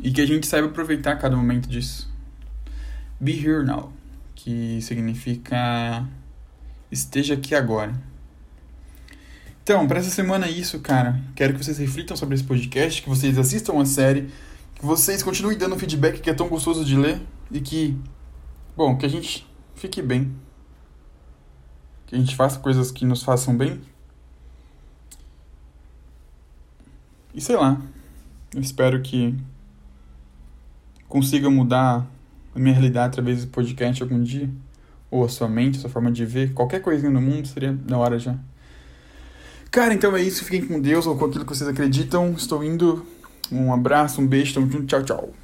E 0.00 0.10
que 0.12 0.20
a 0.20 0.26
gente 0.26 0.46
saiba 0.46 0.68
aproveitar 0.68 1.16
cada 1.16 1.36
momento 1.36 1.68
disso. 1.68 2.08
Be 3.20 3.32
here 3.32 3.64
now, 3.64 3.92
que 4.34 4.80
significa 4.80 6.06
esteja 6.90 7.34
aqui 7.34 7.54
agora. 7.54 7.92
Então, 9.62 9.86
para 9.86 9.98
essa 9.98 10.10
semana 10.10 10.46
é 10.46 10.50
isso, 10.50 10.78
cara. 10.80 11.20
Quero 11.34 11.52
que 11.52 11.62
vocês 11.62 11.78
reflitam 11.78 12.16
sobre 12.16 12.36
esse 12.36 12.44
podcast, 12.44 13.02
que 13.02 13.08
vocês 13.08 13.36
assistam 13.36 13.80
a 13.80 13.84
série, 13.84 14.30
que 14.74 14.86
vocês 14.86 15.22
continuem 15.22 15.58
dando 15.58 15.78
feedback 15.78 16.20
que 16.20 16.30
é 16.30 16.34
tão 16.34 16.48
gostoso 16.48 16.84
de 16.84 16.96
ler 16.96 17.20
e 17.50 17.60
que 17.60 17.98
Bom, 18.78 18.96
que 18.96 19.04
a 19.04 19.08
gente 19.08 19.44
fique 19.74 20.00
bem. 20.00 20.32
Que 22.06 22.14
a 22.14 22.18
gente 22.18 22.36
faça 22.36 22.60
coisas 22.60 22.92
que 22.92 23.04
nos 23.04 23.24
façam 23.24 23.56
bem. 23.56 23.80
E 27.34 27.40
sei 27.40 27.56
lá. 27.56 27.82
Eu 28.54 28.60
espero 28.60 29.02
que 29.02 29.36
consiga 31.08 31.48
mudar 31.48 32.06
a 32.54 32.58
minha 32.58 32.74
realidade 32.74 33.08
através 33.08 33.44
do 33.44 33.50
podcast 33.50 34.02
algum 34.02 34.22
dia. 34.22 34.48
Ou 35.10 35.24
a 35.24 35.28
sua 35.28 35.48
mente, 35.48 35.78
a 35.78 35.80
sua 35.80 35.90
forma 35.90 36.12
de 36.12 36.24
ver. 36.26 36.52
Qualquer 36.52 36.80
coisinha 36.80 37.10
no 37.10 37.20
mundo 37.20 37.48
seria 37.48 37.72
da 37.72 37.96
hora 37.96 38.18
já. 38.18 38.36
Cara, 39.70 39.94
então 39.94 40.14
é 40.14 40.22
isso. 40.22 40.44
Fiquem 40.44 40.66
com 40.66 40.80
Deus 40.80 41.06
ou 41.06 41.16
com 41.16 41.26
aquilo 41.26 41.44
que 41.44 41.56
vocês 41.56 41.68
acreditam. 41.68 42.32
Estou 42.32 42.62
indo. 42.62 43.06
Um 43.50 43.72
abraço, 43.72 44.20
um 44.20 44.26
beijo, 44.26 44.54
tamo 44.54 44.70
junto. 44.70 44.86
Tchau, 44.86 45.02
tchau. 45.02 45.37